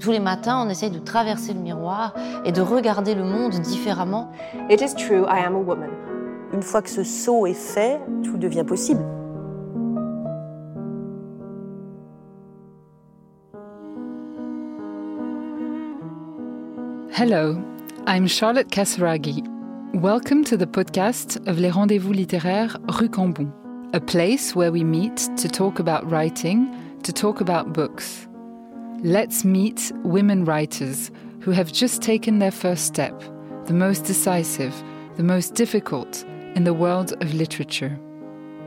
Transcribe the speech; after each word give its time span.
Tous 0.00 0.10
les 0.10 0.18
matins, 0.18 0.64
on 0.66 0.68
essaye 0.68 0.90
de 0.90 0.98
traverser 0.98 1.52
le 1.52 1.60
miroir 1.60 2.12
et 2.44 2.50
de 2.50 2.60
regarder 2.60 3.14
le 3.14 3.22
monde 3.22 3.52
différemment. 3.52 4.32
It 4.68 4.80
is 4.80 4.96
true, 4.96 5.24
I 5.28 5.44
am 5.46 5.54
a 5.54 5.58
woman. 5.58 5.90
Une 6.52 6.62
fois 6.62 6.82
que 6.82 6.90
ce 6.90 7.04
saut 7.04 7.46
est 7.46 7.54
fait, 7.54 8.00
tout 8.24 8.36
devient 8.36 8.64
possible. 8.66 9.04
Hello, 17.16 17.56
I'm 18.08 18.26
Charlotte 18.26 18.68
Casaraghi. 18.68 19.44
Welcome 19.94 20.42
to 20.46 20.56
the 20.56 20.66
podcast 20.66 21.40
of 21.46 21.60
Les 21.60 21.70
Rendez-vous 21.70 22.12
littéraires 22.12 22.78
Rue 22.88 23.08
Cambon, 23.08 23.52
a 23.96 24.00
place 24.00 24.54
where 24.54 24.70
we 24.70 24.84
meet 24.84 25.16
to 25.38 25.48
talk 25.48 25.78
about 25.78 26.08
writing, 26.10 26.70
to 27.02 27.14
talk 27.14 27.40
about 27.40 27.72
books. 27.72 28.28
Let's 29.02 29.42
meet 29.42 29.90
women 30.04 30.44
writers 30.44 31.10
who 31.40 31.50
have 31.52 31.72
just 31.72 32.02
taken 32.02 32.38
their 32.38 32.50
first 32.50 32.84
step, 32.84 33.18
the 33.64 33.72
most 33.72 34.04
decisive, 34.04 34.74
the 35.16 35.22
most 35.22 35.54
difficult 35.54 36.26
in 36.54 36.64
the 36.64 36.74
world 36.74 37.14
of 37.22 37.32
literature. 37.32 37.98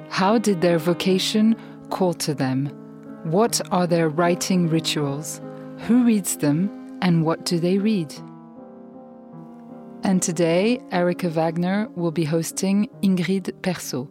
How 0.10 0.40
did 0.40 0.62
their 0.62 0.80
vocation 0.80 1.56
call 1.92 2.16
to 2.16 2.34
them? 2.34 2.66
What 3.26 3.62
are 3.72 3.86
their 3.86 4.10
writing 4.10 4.68
rituals? 4.68 5.42
Who 5.82 6.06
reads 6.06 6.38
them 6.38 6.98
and 7.04 7.24
what 7.24 7.46
do 7.46 7.60
they 7.60 7.78
read? 7.78 8.16
And 10.02 10.24
today, 10.24 10.82
Erica 10.92 11.30
Wagner 11.30 11.88
will 11.96 12.12
be 12.12 12.24
hosting 12.24 12.90
Ingrid 13.04 13.52
Persaud. 13.62 14.10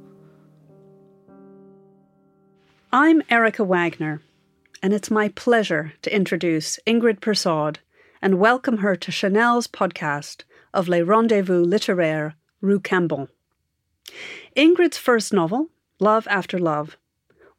I'm 2.90 3.22
Erica 3.28 3.64
Wagner, 3.64 4.22
and 4.82 4.94
it's 4.94 5.10
my 5.10 5.28
pleasure 5.28 5.92
to 6.02 6.14
introduce 6.14 6.78
Ingrid 6.86 7.20
Persaud 7.20 7.76
and 8.22 8.38
welcome 8.38 8.78
her 8.78 8.96
to 8.96 9.12
Chanel's 9.12 9.66
podcast 9.66 10.44
of 10.72 10.88
Les 10.88 11.02
Rendezvous 11.02 11.66
Littéraires 11.66 12.34
Rue 12.60 12.80
Cambon. 12.80 13.28
Ingrid's 14.56 14.96
first 14.96 15.32
novel, 15.32 15.68
Love 16.00 16.26
After 16.30 16.58
Love, 16.58 16.96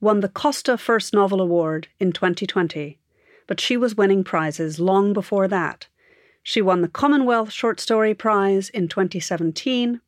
won 0.02 0.22
the 0.22 0.30
Costa 0.30 0.78
First 0.78 1.14
Novel 1.14 1.42
Award 1.42 1.88
in 2.00 2.12
2020, 2.12 2.98
but 3.46 3.60
she 3.60 3.78
was 3.78 3.96
winning 3.96 4.24
prizes 4.24 4.80
long 4.80 5.14
before 5.14 5.48
that 5.48 5.88
she 6.42 6.62
won 6.62 6.82
the 6.82 6.88
Commonwealth 6.88 7.52
Short 7.52 7.80
Story 7.80 8.16
Prize 8.16 8.70
in 8.70 8.88
2017 8.88 10.02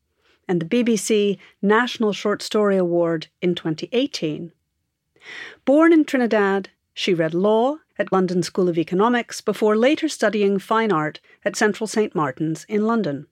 and 0.48 0.60
the 0.60 0.66
BBC 0.66 1.38
National 1.62 2.14
Short 2.14 2.42
Story 2.42 2.78
Award 2.78 3.28
in 3.42 3.54
2018. 3.54 4.52
Born 5.66 5.94
in 5.94 6.06
Trinidad, 6.06 6.70
she 6.94 7.14
read 7.14 7.34
law 7.34 7.78
at 7.98 8.12
London 8.12 8.44
School 8.44 8.68
of 8.68 8.78
Economics 8.78 9.42
before 9.42 9.76
later 9.76 10.10
studying 10.10 10.60
fine 10.60 10.92
art 10.92 11.20
at 11.46 11.56
Central 11.56 11.88
St 11.88 12.14
Martin's 12.16 12.66
in 12.66 12.86
London. 12.86 13.28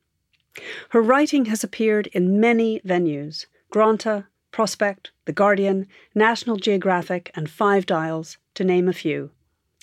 Her 0.90 1.02
writing 1.02 1.46
has 1.46 1.64
appeared 1.64 2.08
in 2.08 2.40
many 2.40 2.80
venues 2.82 3.46
Granta, 3.70 4.28
Prospect, 4.52 5.12
The 5.26 5.34
Guardian, 5.34 5.88
National 6.16 6.58
Geographic, 6.58 7.32
and 7.36 7.50
Five 7.50 7.86
Dials, 7.86 8.38
to 8.56 8.64
name 8.64 8.88
a 8.88 8.94
few. 8.94 9.32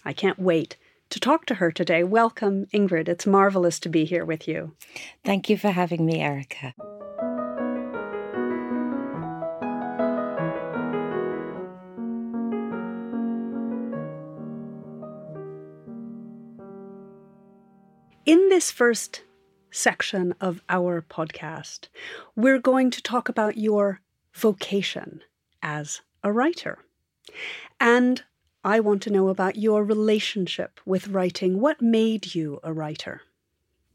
I 0.04 0.12
can't 0.12 0.38
wait 0.38 0.76
to 1.10 1.20
talk 1.20 1.46
to 1.46 1.54
her 1.54 1.70
today. 1.70 2.02
Welcome, 2.02 2.66
Ingrid. 2.74 3.08
It's 3.08 3.26
marvelous 3.26 3.78
to 3.80 3.88
be 3.88 4.04
here 4.04 4.24
with 4.24 4.48
you. 4.48 4.74
Thank 5.24 5.48
you 5.48 5.56
for 5.56 5.70
having 5.70 6.04
me, 6.04 6.20
Erica. 6.20 6.74
In 18.26 18.48
this 18.48 18.72
first 18.72 19.22
section 19.70 20.34
of 20.40 20.60
our 20.68 21.00
podcast, 21.00 21.86
we're 22.34 22.58
going 22.58 22.90
to 22.90 23.00
talk 23.00 23.28
about 23.28 23.56
your 23.56 24.00
vocation 24.34 25.22
as 25.62 26.00
a 26.24 26.32
writer. 26.32 26.80
And 27.78 28.24
I 28.64 28.80
want 28.80 29.02
to 29.02 29.10
know 29.10 29.28
about 29.28 29.54
your 29.54 29.84
relationship 29.84 30.80
with 30.84 31.06
writing. 31.06 31.60
What 31.60 31.80
made 31.80 32.34
you 32.34 32.58
a 32.64 32.72
writer? 32.72 33.22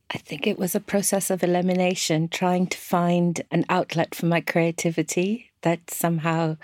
I 0.09 0.18
think 0.18 0.48
it 0.48 0.58
was 0.58 0.75
a 0.75 0.80
process 0.80 1.30
of 1.30 1.44
elimination, 1.44 2.30
trying 2.30 2.68
to 2.68 2.78
find 2.78 3.42
an 3.52 3.66
outlet 3.68 4.16
for 4.16 4.28
my 4.28 4.40
creativity 4.40 5.52
that 5.63 5.92
somehow 5.92 6.56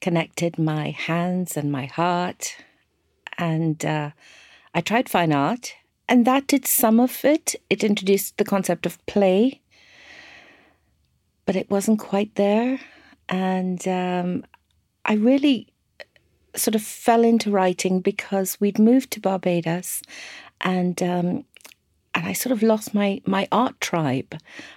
connected 0.00 0.58
my 0.58 0.90
hands 0.90 1.56
and 1.56 1.70
my 1.70 1.86
heart. 1.86 2.56
And 3.38 3.84
uh, 3.84 4.10
I 4.74 4.80
tried 4.80 5.08
fine 5.08 5.32
art, 5.32 5.74
and 6.08 6.26
that 6.26 6.46
did 6.46 6.66
some 6.66 7.00
of 7.00 7.24
it. 7.24 7.54
It 7.68 7.84
introduced 7.84 8.36
the 8.38 8.44
concept 8.44 8.86
of 8.86 9.04
play, 9.06 9.60
but 11.44 11.56
it 11.56 11.70
wasn't 11.70 11.98
quite 11.98 12.34
there. 12.36 12.80
And 13.28 13.86
um, 13.86 14.44
I 15.04 15.14
really 15.14 15.68
sort 16.56 16.74
of 16.74 16.82
fell 16.82 17.24
into 17.24 17.50
writing 17.50 18.00
because 18.00 18.58
we'd 18.60 18.78
moved 18.78 19.10
to 19.12 19.20
Barbados 19.20 20.02
and 20.60 21.00
um, 21.02 21.44
and 22.14 22.26
I 22.26 22.32
sort 22.32 22.52
of 22.52 22.62
lost 22.62 22.94
my 22.94 23.20
my 23.26 23.46
art 23.52 23.80
tribe. 23.80 24.36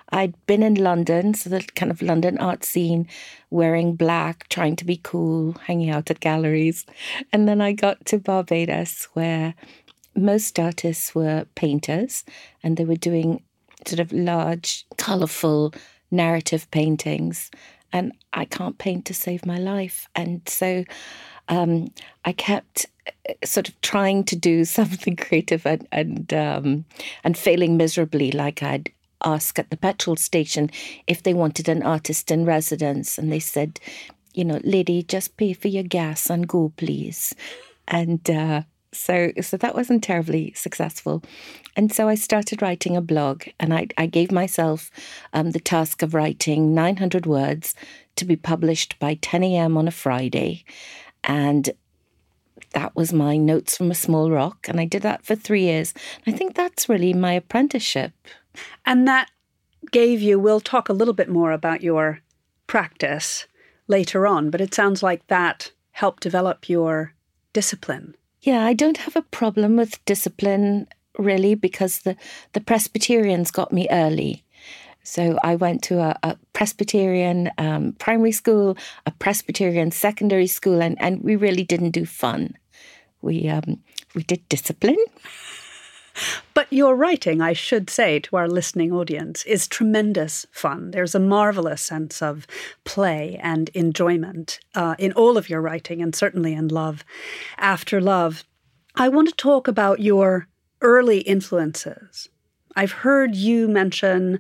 I'd 0.09 0.35
been 0.45 0.61
in 0.61 0.75
London, 0.75 1.33
so 1.33 1.49
the 1.49 1.61
kind 1.75 1.91
of 1.91 2.01
London 2.01 2.37
art 2.37 2.63
scene, 2.63 3.07
wearing 3.49 3.95
black, 3.95 4.47
trying 4.49 4.75
to 4.75 4.85
be 4.85 4.99
cool, 5.01 5.53
hanging 5.65 5.89
out 5.89 6.11
at 6.11 6.19
galleries, 6.19 6.85
and 7.31 7.47
then 7.47 7.61
I 7.61 7.71
got 7.71 8.05
to 8.07 8.19
Barbados 8.19 9.07
where 9.13 9.55
most 10.15 10.59
artists 10.59 11.15
were 11.15 11.45
painters, 11.55 12.23
and 12.63 12.77
they 12.77 12.85
were 12.85 12.95
doing 12.95 13.43
sort 13.85 13.99
of 13.99 14.11
large, 14.11 14.85
colourful 14.97 15.73
narrative 16.11 16.69
paintings, 16.71 17.49
and 17.93 18.13
I 18.33 18.45
can't 18.45 18.77
paint 18.77 19.05
to 19.05 19.13
save 19.13 19.45
my 19.45 19.57
life, 19.57 20.07
and 20.15 20.41
so 20.47 20.83
um, 21.47 21.91
I 22.25 22.31
kept 22.31 22.85
uh, 23.07 23.33
sort 23.43 23.69
of 23.69 23.79
trying 23.81 24.23
to 24.25 24.35
do 24.35 24.65
something 24.77 25.15
creative 25.15 25.65
and 25.65 25.87
and 25.91 26.33
um, 26.33 26.85
and 27.23 27.37
failing 27.37 27.77
miserably. 27.77 28.31
Like 28.31 28.63
I'd 28.63 28.91
ask 29.23 29.59
at 29.59 29.69
the 29.69 29.77
petrol 29.77 30.15
station 30.15 30.69
if 31.07 31.23
they 31.23 31.33
wanted 31.33 31.69
an 31.69 31.83
artist 31.83 32.31
in 32.31 32.45
residence, 32.45 33.17
and 33.17 33.31
they 33.31 33.39
said, 33.39 33.79
you 34.33 34.45
know, 34.45 34.59
lady, 34.63 35.03
just 35.03 35.37
pay 35.37 35.53
for 35.53 35.67
your 35.67 35.83
gas 35.83 36.29
and 36.29 36.47
go, 36.47 36.71
please. 36.77 37.35
And 37.87 38.27
uh, 38.29 38.63
so 38.93 39.31
so 39.41 39.57
that 39.57 39.75
wasn't 39.75 40.03
terribly 40.03 40.51
successful 40.53 41.23
and 41.75 41.93
so 41.93 42.07
i 42.09 42.15
started 42.15 42.61
writing 42.61 42.97
a 42.97 43.01
blog 43.01 43.43
and 43.59 43.73
i, 43.73 43.87
I 43.97 44.05
gave 44.05 44.31
myself 44.31 44.91
um, 45.33 45.51
the 45.51 45.59
task 45.59 46.01
of 46.01 46.13
writing 46.13 46.73
900 46.73 47.25
words 47.25 47.73
to 48.17 48.25
be 48.25 48.35
published 48.35 48.99
by 48.99 49.17
10 49.21 49.43
a.m 49.43 49.77
on 49.77 49.87
a 49.87 49.91
friday 49.91 50.63
and 51.23 51.69
that 52.73 52.95
was 52.95 53.11
my 53.11 53.37
notes 53.37 53.77
from 53.77 53.91
a 53.91 53.95
small 53.95 54.31
rock. 54.31 54.67
And 54.67 54.79
I 54.79 54.85
did 54.85 55.01
that 55.03 55.25
for 55.25 55.35
three 55.35 55.63
years. 55.63 55.93
I 56.25 56.31
think 56.31 56.55
that's 56.55 56.89
really 56.89 57.13
my 57.13 57.33
apprenticeship. 57.33 58.13
And 58.85 59.07
that 59.07 59.29
gave 59.91 60.21
you, 60.21 60.39
we'll 60.39 60.61
talk 60.61 60.89
a 60.89 60.93
little 60.93 61.13
bit 61.13 61.29
more 61.29 61.51
about 61.51 61.81
your 61.81 62.19
practice 62.67 63.47
later 63.87 64.25
on, 64.25 64.49
but 64.49 64.61
it 64.61 64.73
sounds 64.73 65.03
like 65.03 65.27
that 65.27 65.71
helped 65.91 66.23
develop 66.23 66.69
your 66.69 67.13
discipline. 67.53 68.15
Yeah, 68.41 68.65
I 68.65 68.73
don't 68.73 68.97
have 68.97 69.15
a 69.15 69.21
problem 69.21 69.77
with 69.77 70.03
discipline 70.05 70.87
really 71.17 71.53
because 71.55 71.99
the, 71.99 72.15
the 72.53 72.61
Presbyterians 72.61 73.51
got 73.51 73.71
me 73.71 73.87
early. 73.91 74.43
So 75.03 75.37
I 75.43 75.55
went 75.55 75.83
to 75.83 75.99
a, 75.99 76.17
a 76.23 76.37
Presbyterian 76.53 77.51
um, 77.57 77.93
primary 77.93 78.31
school, 78.31 78.77
a 79.05 79.11
Presbyterian 79.11 79.91
secondary 79.91 80.47
school, 80.47 80.81
and, 80.81 80.95
and 80.99 81.23
we 81.23 81.35
really 81.35 81.63
didn't 81.63 81.91
do 81.91 82.05
fun. 82.05 82.55
We 83.21 83.47
um, 83.47 83.79
we 84.15 84.23
did 84.23 84.47
discipline. 84.49 84.97
But 86.53 86.71
your 86.71 86.95
writing, 86.95 87.41
I 87.41 87.53
should 87.53 87.89
say 87.89 88.19
to 88.19 88.35
our 88.35 88.47
listening 88.47 88.91
audience, 88.91 89.43
is 89.45 89.67
tremendous 89.67 90.45
fun. 90.51 90.91
There's 90.91 91.15
a 91.15 91.19
marvelous 91.19 91.81
sense 91.81 92.21
of 92.21 92.45
play 92.83 93.39
and 93.41 93.69
enjoyment 93.69 94.59
uh, 94.75 94.95
in 94.97 95.11
all 95.13 95.37
of 95.37 95.49
your 95.49 95.61
writing, 95.61 96.01
and 96.01 96.15
certainly 96.15 96.53
in 96.53 96.67
Love 96.67 97.03
After 97.57 98.01
Love. 98.01 98.43
I 98.95 99.09
want 99.09 99.29
to 99.29 99.35
talk 99.35 99.67
about 99.67 99.99
your 99.99 100.47
early 100.81 101.19
influences. 101.19 102.29
I've 102.75 102.91
heard 102.91 103.35
you 103.35 103.67
mention 103.67 104.39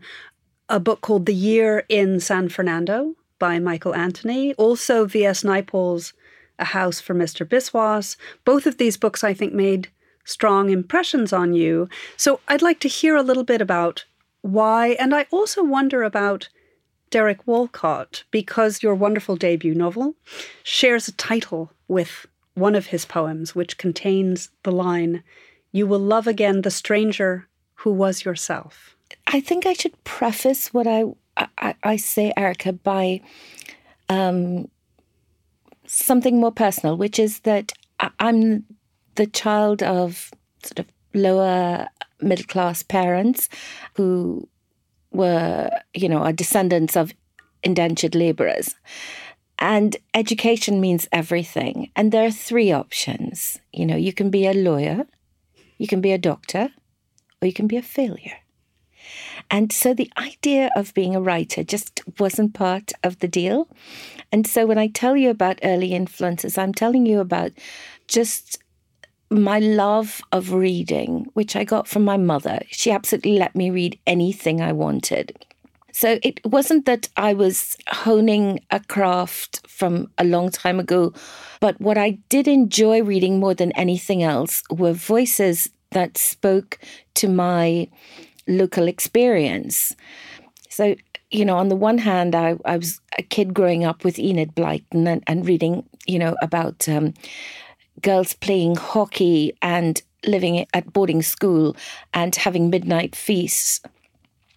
a 0.69 0.79
book 0.79 1.01
called 1.01 1.25
The 1.25 1.33
Year 1.33 1.85
in 1.89 2.19
San 2.19 2.49
Fernando 2.49 3.15
by 3.39 3.59
Michael 3.59 3.95
Anthony, 3.95 4.53
also 4.53 5.05
V.S. 5.05 5.43
Naipaul's 5.43 6.13
A 6.59 6.65
House 6.65 7.01
for 7.01 7.13
Mr. 7.13 7.45
Biswas. 7.45 8.15
Both 8.45 8.65
of 8.65 8.77
these 8.77 8.97
books, 8.97 9.23
I 9.23 9.33
think, 9.33 9.53
made 9.53 9.89
strong 10.23 10.69
impressions 10.69 11.33
on 11.33 11.53
you. 11.53 11.89
So 12.17 12.39
I'd 12.47 12.61
like 12.61 12.79
to 12.81 12.87
hear 12.87 13.15
a 13.15 13.23
little 13.23 13.43
bit 13.43 13.61
about 13.61 14.05
why, 14.41 14.89
and 14.99 15.13
I 15.13 15.27
also 15.31 15.63
wonder 15.63 16.03
about 16.03 16.49
Derek 17.11 17.45
Walcott 17.45 18.23
because 18.31 18.81
your 18.81 18.95
wonderful 18.95 19.35
debut 19.35 19.75
novel 19.75 20.15
shares 20.63 21.07
a 21.07 21.11
title 21.11 21.71
with 21.87 22.25
one 22.53 22.75
of 22.75 22.87
his 22.87 23.05
poems, 23.05 23.53
which 23.53 23.77
contains 23.77 24.49
the 24.63 24.71
line, 24.71 25.23
You 25.71 25.87
will 25.87 25.99
love 25.99 26.27
again 26.27 26.61
the 26.61 26.71
stranger 26.71 27.47
who 27.75 27.91
was 27.91 28.25
yourself. 28.25 28.95
I 29.27 29.41
think 29.41 29.65
I 29.65 29.73
should 29.73 30.03
preface 30.03 30.73
what 30.73 30.87
I, 30.87 31.05
I, 31.57 31.75
I 31.83 31.95
say, 31.97 32.33
Erica, 32.35 32.73
by 32.73 33.21
um, 34.09 34.69
something 35.85 36.39
more 36.39 36.51
personal, 36.51 36.97
which 36.97 37.19
is 37.19 37.41
that 37.41 37.73
I'm 38.19 38.65
the 39.15 39.27
child 39.27 39.83
of 39.83 40.31
sort 40.63 40.79
of 40.79 40.85
lower 41.13 41.87
middle 42.21 42.45
class 42.45 42.83
parents 42.83 43.49
who 43.95 44.47
were, 45.11 45.69
you 45.93 46.07
know, 46.07 46.19
are 46.19 46.31
descendants 46.31 46.95
of 46.95 47.13
indentured 47.63 48.15
laborers. 48.15 48.75
And 49.59 49.95
education 50.13 50.81
means 50.81 51.07
everything. 51.11 51.91
And 51.95 52.11
there 52.11 52.25
are 52.25 52.31
three 52.31 52.71
options. 52.71 53.59
You 53.71 53.85
know, 53.85 53.95
you 53.95 54.13
can 54.13 54.29
be 54.29 54.47
a 54.47 54.53
lawyer, 54.53 55.05
you 55.77 55.87
can 55.87 56.01
be 56.01 56.11
a 56.11 56.17
doctor, 56.17 56.69
or 57.41 57.45
you 57.45 57.53
can 57.53 57.67
be 57.67 57.77
a 57.77 57.83
failure. 57.83 58.37
And 59.49 59.71
so 59.71 59.93
the 59.93 60.11
idea 60.17 60.69
of 60.75 60.93
being 60.93 61.15
a 61.15 61.21
writer 61.21 61.63
just 61.63 62.01
wasn't 62.19 62.53
part 62.53 62.93
of 63.03 63.19
the 63.19 63.27
deal. 63.27 63.67
And 64.31 64.47
so 64.47 64.65
when 64.65 64.77
I 64.77 64.87
tell 64.87 65.17
you 65.17 65.29
about 65.29 65.59
early 65.63 65.93
influences, 65.93 66.57
I'm 66.57 66.73
telling 66.73 67.05
you 67.05 67.19
about 67.19 67.51
just 68.07 68.60
my 69.31 69.59
love 69.59 70.21
of 70.31 70.51
reading, 70.53 71.25
which 71.33 71.55
I 71.55 71.63
got 71.63 71.87
from 71.87 72.03
my 72.03 72.17
mother. 72.17 72.59
She 72.69 72.91
absolutely 72.91 73.37
let 73.37 73.55
me 73.55 73.69
read 73.69 73.97
anything 74.05 74.61
I 74.61 74.73
wanted. 74.73 75.45
So 75.93 76.19
it 76.23 76.39
wasn't 76.45 76.85
that 76.85 77.09
I 77.17 77.33
was 77.33 77.77
honing 77.87 78.59
a 78.71 78.79
craft 78.79 79.65
from 79.67 80.09
a 80.17 80.23
long 80.23 80.49
time 80.49 80.79
ago, 80.79 81.13
but 81.59 81.79
what 81.81 81.97
I 81.97 82.11
did 82.29 82.47
enjoy 82.47 83.03
reading 83.03 83.39
more 83.39 83.53
than 83.53 83.71
anything 83.73 84.23
else 84.23 84.63
were 84.69 84.93
voices 84.93 85.69
that 85.91 86.17
spoke 86.17 86.79
to 87.15 87.27
my 87.27 87.87
local 88.47 88.87
experience. 88.87 89.95
So, 90.69 90.95
you 91.29 91.45
know, 91.45 91.57
on 91.57 91.69
the 91.69 91.75
one 91.75 91.97
hand, 91.97 92.35
I, 92.35 92.55
I 92.65 92.77
was 92.77 92.99
a 93.17 93.23
kid 93.23 93.53
growing 93.53 93.83
up 93.83 94.03
with 94.03 94.17
Enid 94.17 94.55
Blyton 94.55 95.07
and, 95.07 95.23
and 95.27 95.45
reading, 95.45 95.85
you 96.07 96.19
know, 96.19 96.35
about 96.41 96.87
um, 96.87 97.13
girls 98.01 98.33
playing 98.33 98.75
hockey 98.75 99.55
and 99.61 100.01
living 100.25 100.65
at 100.73 100.93
boarding 100.93 101.21
school 101.21 101.75
and 102.13 102.35
having 102.35 102.69
midnight 102.69 103.15
feasts. 103.15 103.81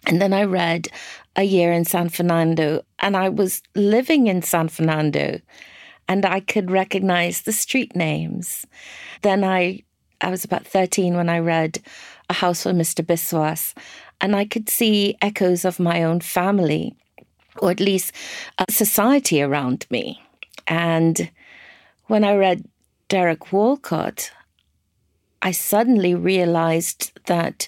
And 0.07 0.21
then 0.21 0.33
I 0.33 0.43
read 0.43 0.87
A 1.35 1.43
Year 1.43 1.71
in 1.71 1.85
San 1.85 2.09
Fernando, 2.09 2.83
and 2.99 3.17
I 3.17 3.29
was 3.29 3.61
living 3.75 4.27
in 4.27 4.41
San 4.41 4.67
Fernando 4.67 5.39
and 6.07 6.25
I 6.25 6.39
could 6.39 6.71
recognize 6.71 7.41
the 7.41 7.51
street 7.51 7.95
names. 7.95 8.65
Then 9.21 9.43
I 9.43 9.83
I 10.21 10.29
was 10.29 10.45
about 10.45 10.65
13 10.65 11.15
when 11.15 11.29
I 11.29 11.39
read 11.39 11.79
A 12.29 12.33
House 12.33 12.63
for 12.63 12.71
Mr. 12.71 13.05
Biswas, 13.05 13.73
and 14.21 14.35
I 14.35 14.45
could 14.45 14.69
see 14.69 15.17
echoes 15.21 15.65
of 15.65 15.79
my 15.79 16.03
own 16.03 16.21
family, 16.21 16.95
or 17.57 17.69
at 17.69 17.81
least 17.81 18.13
a 18.57 18.71
society 18.71 19.41
around 19.41 19.85
me. 19.89 20.21
And 20.67 21.29
when 22.05 22.23
I 22.23 22.35
read 22.35 22.63
Derek 23.07 23.51
Walcott, 23.51 24.31
I 25.41 25.51
suddenly 25.51 26.15
realized 26.15 27.11
that 27.27 27.67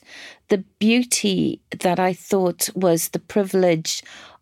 the 0.49 0.59
beauty 0.79 1.61
that 1.79 1.99
I 1.99 2.13
thought 2.13 2.69
was 2.73 3.09
the 3.09 3.19
privilege 3.19 4.01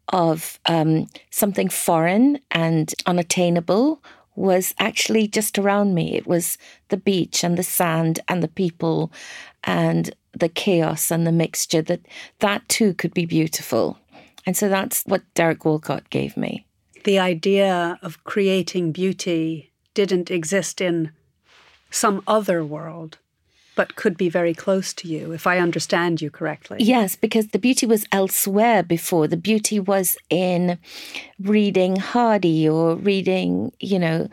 of 0.10 0.60
um, 0.68 1.08
something 1.32 1.68
foreign 1.68 2.40
and 2.52 2.94
unattainable 3.06 4.02
was 4.36 4.74
actually 4.80 5.28
just 5.28 5.58
around 5.58 5.96
me. 5.96 6.16
It 6.16 6.28
was 6.28 6.58
the 6.90 6.98
beach 6.98 7.44
and 7.44 7.58
the 7.58 7.64
sand 7.64 8.20
and 8.28 8.44
the 8.44 8.48
people 8.48 9.12
and 9.64 10.14
the 10.34 10.50
chaos 10.50 11.12
and 11.12 11.26
the 11.26 11.32
mixture 11.32 11.82
that 11.82 12.02
that 12.40 12.68
too 12.70 12.94
could 12.94 13.14
be 13.14 13.26
beautiful. 13.26 13.98
And 14.46 14.56
so 14.56 14.70
that's 14.70 15.04
what 15.06 15.24
Derek 15.34 15.66
Walcott 15.66 16.10
gave 16.10 16.38
me. 16.38 16.66
The 17.04 17.20
idea 17.20 18.00
of 18.02 18.24
creating 18.24 18.92
beauty 18.92 19.72
didn't 19.96 20.30
exist 20.30 20.80
in 20.80 21.12
some 21.90 22.22
other 22.28 22.64
world, 22.64 23.18
but 23.76 23.96
could 23.96 24.18
be 24.18 24.30
very 24.30 24.54
close 24.54 24.94
to 24.94 25.08
you, 25.08 25.32
if 25.32 25.48
I 25.48 25.58
understand 25.58 26.22
you 26.22 26.30
correctly. 26.30 26.78
Yes, 26.80 27.16
because 27.16 27.48
the 27.48 27.60
beauty 27.60 27.88
was 27.88 28.06
elsewhere 28.12 28.84
before. 28.84 29.28
The 29.28 29.38
beauty 29.38 29.80
was 29.80 30.18
in 30.30 30.78
reading 31.40 31.96
Hardy 31.96 32.70
or 32.70 32.96
reading, 32.96 33.72
you 33.80 33.98
know, 33.98 34.30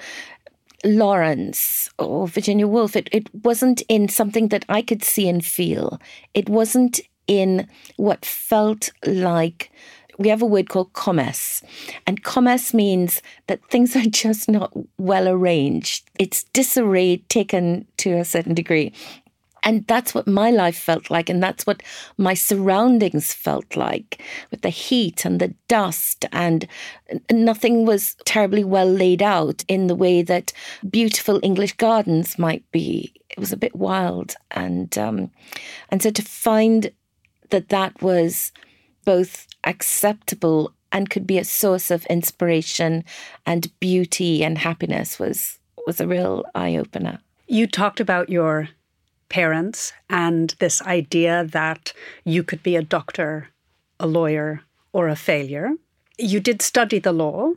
Lawrence 0.84 1.90
or 1.98 2.28
Virginia 2.28 2.66
Woolf. 2.66 2.96
It, 2.96 3.08
it 3.12 3.32
wasn't 3.44 3.82
in 3.88 4.08
something 4.08 4.48
that 4.48 4.64
I 4.68 4.82
could 4.82 5.02
see 5.02 5.28
and 5.28 5.44
feel. 5.44 6.00
It 6.34 6.48
wasn't 6.48 7.00
in 7.26 7.68
what 7.96 8.24
felt 8.24 8.90
like 9.06 9.70
we 10.22 10.28
have 10.28 10.42
a 10.42 10.46
word 10.46 10.68
called 10.68 10.92
commess. 10.92 11.62
And 12.06 12.22
commess 12.22 12.72
means 12.72 13.22
that 13.48 13.64
things 13.68 13.96
are 13.96 14.06
just 14.06 14.48
not 14.48 14.72
well 14.98 15.28
arranged. 15.28 16.08
It's 16.18 16.44
disarray 16.44 17.18
taken 17.28 17.86
to 17.98 18.12
a 18.12 18.24
certain 18.24 18.54
degree. 18.54 18.92
And 19.64 19.86
that's 19.86 20.12
what 20.12 20.26
my 20.26 20.50
life 20.50 20.76
felt 20.76 21.08
like. 21.08 21.28
And 21.28 21.40
that's 21.40 21.66
what 21.66 21.82
my 22.18 22.34
surroundings 22.34 23.32
felt 23.32 23.76
like 23.76 24.20
with 24.50 24.62
the 24.62 24.70
heat 24.70 25.24
and 25.24 25.40
the 25.40 25.54
dust. 25.68 26.24
And 26.32 26.66
nothing 27.30 27.86
was 27.86 28.16
terribly 28.24 28.64
well 28.64 28.90
laid 28.90 29.22
out 29.22 29.64
in 29.68 29.86
the 29.86 29.94
way 29.94 30.22
that 30.22 30.52
beautiful 30.90 31.38
English 31.42 31.74
gardens 31.74 32.38
might 32.38 32.68
be. 32.72 33.12
It 33.30 33.38
was 33.38 33.52
a 33.52 33.56
bit 33.56 33.76
wild. 33.76 34.34
And, 34.50 34.96
um, 34.98 35.30
and 35.90 36.02
so 36.02 36.10
to 36.10 36.22
find 36.22 36.90
that 37.50 37.68
that 37.68 38.02
was 38.02 38.50
both 39.04 39.46
acceptable 39.64 40.72
and 40.90 41.10
could 41.10 41.26
be 41.26 41.38
a 41.38 41.44
source 41.44 41.90
of 41.90 42.06
inspiration 42.06 43.04
and 43.46 43.72
beauty 43.80 44.44
and 44.44 44.58
happiness 44.58 45.18
was 45.18 45.58
was 45.86 46.00
a 46.00 46.06
real 46.06 46.44
eye 46.54 46.76
opener. 46.76 47.18
You 47.48 47.66
talked 47.66 47.98
about 47.98 48.28
your 48.28 48.68
parents 49.28 49.92
and 50.08 50.54
this 50.58 50.82
idea 50.82 51.44
that 51.44 51.92
you 52.24 52.44
could 52.44 52.62
be 52.62 52.76
a 52.76 52.82
doctor, 52.82 53.48
a 53.98 54.06
lawyer, 54.06 54.60
or 54.92 55.08
a 55.08 55.16
failure. 55.16 55.70
You 56.18 56.38
did 56.38 56.62
study 56.62 56.98
the 56.98 57.12
law. 57.12 57.52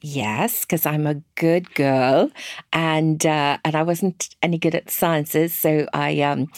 Yes, 0.00 0.60
because 0.60 0.84
I'm 0.84 1.06
a 1.06 1.22
good 1.34 1.74
girl, 1.74 2.30
and 2.74 3.24
uh, 3.24 3.56
and 3.64 3.74
I 3.74 3.82
wasn't 3.82 4.36
any 4.42 4.58
good 4.58 4.74
at 4.74 4.90
sciences, 4.90 5.54
so 5.54 5.88
I, 5.94 6.20
um, 6.20 6.48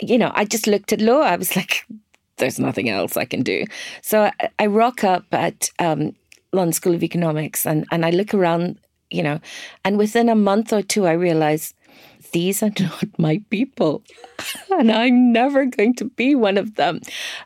you 0.00 0.16
know, 0.16 0.32
I 0.34 0.46
just 0.46 0.66
looked 0.66 0.94
at 0.94 1.02
law. 1.02 1.20
I 1.20 1.36
was 1.36 1.54
like, 1.54 1.84
there's 2.38 2.58
nothing 2.58 2.88
else 2.88 3.16
I 3.16 3.24
can 3.24 3.42
do. 3.42 3.64
So 4.02 4.24
I, 4.24 4.50
I 4.58 4.66
rock 4.66 5.04
up 5.04 5.24
at 5.32 5.70
um, 5.78 6.14
London 6.52 6.72
School 6.72 6.94
of 6.94 7.02
Economics 7.02 7.66
and, 7.66 7.86
and 7.90 8.04
I 8.04 8.10
look 8.10 8.34
around, 8.34 8.78
you 9.10 9.22
know, 9.22 9.40
and 9.84 9.98
within 9.98 10.28
a 10.28 10.34
month 10.34 10.72
or 10.72 10.82
two, 10.82 11.06
I 11.06 11.12
realize 11.12 11.74
these 12.32 12.62
are 12.62 12.72
not 12.80 13.18
my 13.18 13.42
people. 13.50 14.02
and 14.70 14.90
I'm 14.90 15.32
never 15.32 15.66
going 15.66 15.94
to 15.94 16.04
be 16.04 16.34
one 16.34 16.58
of 16.58 16.76
them. 16.76 17.00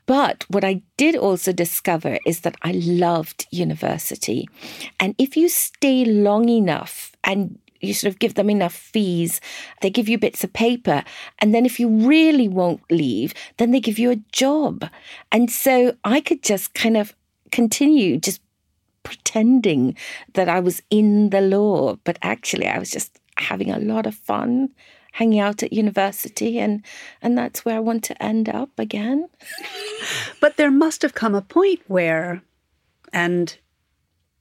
But 0.06 0.44
what 0.48 0.64
I 0.64 0.82
did 0.96 1.16
also 1.16 1.52
discover 1.52 2.18
is 2.26 2.40
that 2.40 2.56
I 2.62 2.72
loved 2.72 3.46
university. 3.50 4.48
And 5.00 5.14
if 5.18 5.36
you 5.36 5.48
stay 5.48 6.04
long 6.04 6.48
enough 6.48 7.12
and 7.24 7.58
you 7.82 7.92
sort 7.92 8.12
of 8.12 8.18
give 8.18 8.34
them 8.34 8.48
enough 8.48 8.74
fees. 8.74 9.40
They 9.80 9.90
give 9.90 10.08
you 10.08 10.16
bits 10.16 10.44
of 10.44 10.52
paper. 10.52 11.04
And 11.40 11.54
then 11.54 11.66
if 11.66 11.78
you 11.78 11.88
really 11.88 12.48
won't 12.48 12.80
leave, 12.90 13.34
then 13.58 13.72
they 13.72 13.80
give 13.80 13.98
you 13.98 14.10
a 14.10 14.22
job. 14.32 14.88
And 15.30 15.50
so 15.50 15.94
I 16.04 16.20
could 16.20 16.42
just 16.42 16.74
kind 16.74 16.96
of 16.96 17.14
continue 17.50 18.18
just 18.18 18.40
pretending 19.02 19.96
that 20.34 20.48
I 20.48 20.60
was 20.60 20.80
in 20.90 21.30
the 21.30 21.40
law, 21.40 21.96
but 22.04 22.18
actually 22.22 22.68
I 22.68 22.78
was 22.78 22.90
just 22.90 23.18
having 23.36 23.70
a 23.70 23.78
lot 23.78 24.06
of 24.06 24.14
fun 24.14 24.70
hanging 25.12 25.40
out 25.40 25.62
at 25.62 25.72
university 25.72 26.58
and 26.58 26.82
and 27.20 27.36
that's 27.36 27.64
where 27.64 27.76
I 27.76 27.80
want 27.80 28.04
to 28.04 28.22
end 28.22 28.48
up 28.48 28.70
again. 28.78 29.28
but 30.40 30.56
there 30.56 30.70
must 30.70 31.02
have 31.02 31.14
come 31.14 31.34
a 31.34 31.42
point 31.42 31.80
where 31.86 32.42
and 33.12 33.58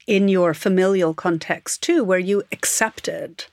in 0.08 0.28
your 0.28 0.54
familial 0.54 1.14
context 1.14 1.82
too, 1.84 2.04
where 2.04 2.20
you 2.20 2.44
accepted 2.52 3.46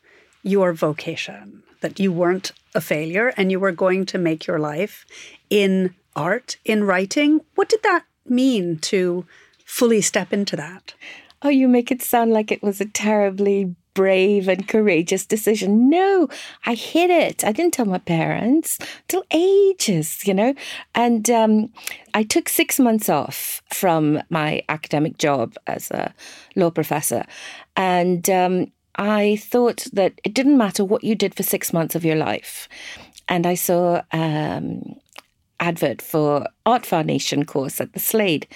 your 0.42 0.72
vocation, 0.72 1.62
that 1.80 2.00
you 2.00 2.12
weren't 2.12 2.52
a 2.74 2.80
failure 2.80 3.32
and 3.36 3.50
you 3.50 3.60
were 3.60 3.72
going 3.72 4.06
to 4.06 4.18
make 4.18 4.46
your 4.46 4.58
life 4.58 5.04
in 5.50 5.94
art, 6.14 6.56
in 6.64 6.84
writing. 6.84 7.40
What 7.54 7.68
did 7.68 7.82
that 7.82 8.04
mean 8.26 8.78
to 8.78 9.26
fully 9.64 10.00
step 10.00 10.32
into 10.32 10.56
that? 10.56 10.94
Oh, 11.42 11.48
you 11.48 11.68
make 11.68 11.90
it 11.90 12.02
sound 12.02 12.32
like 12.32 12.50
it 12.50 12.62
was 12.62 12.80
a 12.80 12.84
terribly 12.84 13.74
brave 13.98 14.46
and 14.46 14.68
courageous 14.68 15.26
decision. 15.26 15.90
No, 15.90 16.28
I 16.64 16.74
hid 16.74 17.10
it. 17.10 17.42
I 17.44 17.50
didn't 17.50 17.74
tell 17.74 17.84
my 17.84 17.98
parents 17.98 18.78
till 19.08 19.24
ages, 19.32 20.24
you 20.24 20.32
know. 20.32 20.54
And 20.94 21.28
um, 21.28 21.72
I 22.14 22.22
took 22.22 22.48
six 22.48 22.78
months 22.78 23.08
off 23.08 23.60
from 23.74 24.22
my 24.30 24.62
academic 24.68 25.18
job 25.18 25.56
as 25.66 25.90
a 25.90 26.14
law 26.54 26.70
professor. 26.70 27.24
And 27.74 28.30
um, 28.30 28.70
I 28.94 29.34
thought 29.40 29.88
that 29.92 30.20
it 30.22 30.32
didn't 30.32 30.56
matter 30.56 30.84
what 30.84 31.02
you 31.02 31.16
did 31.16 31.34
for 31.34 31.42
six 31.42 31.72
months 31.72 31.96
of 31.96 32.04
your 32.04 32.14
life. 32.14 32.68
And 33.26 33.48
I 33.48 33.54
saw 33.54 34.02
um, 34.12 34.94
advert 35.58 36.00
for 36.00 36.46
Art 36.66 36.86
Foundation 36.86 37.44
course 37.44 37.80
at 37.80 37.94
the 37.94 37.98
Slade. 37.98 38.46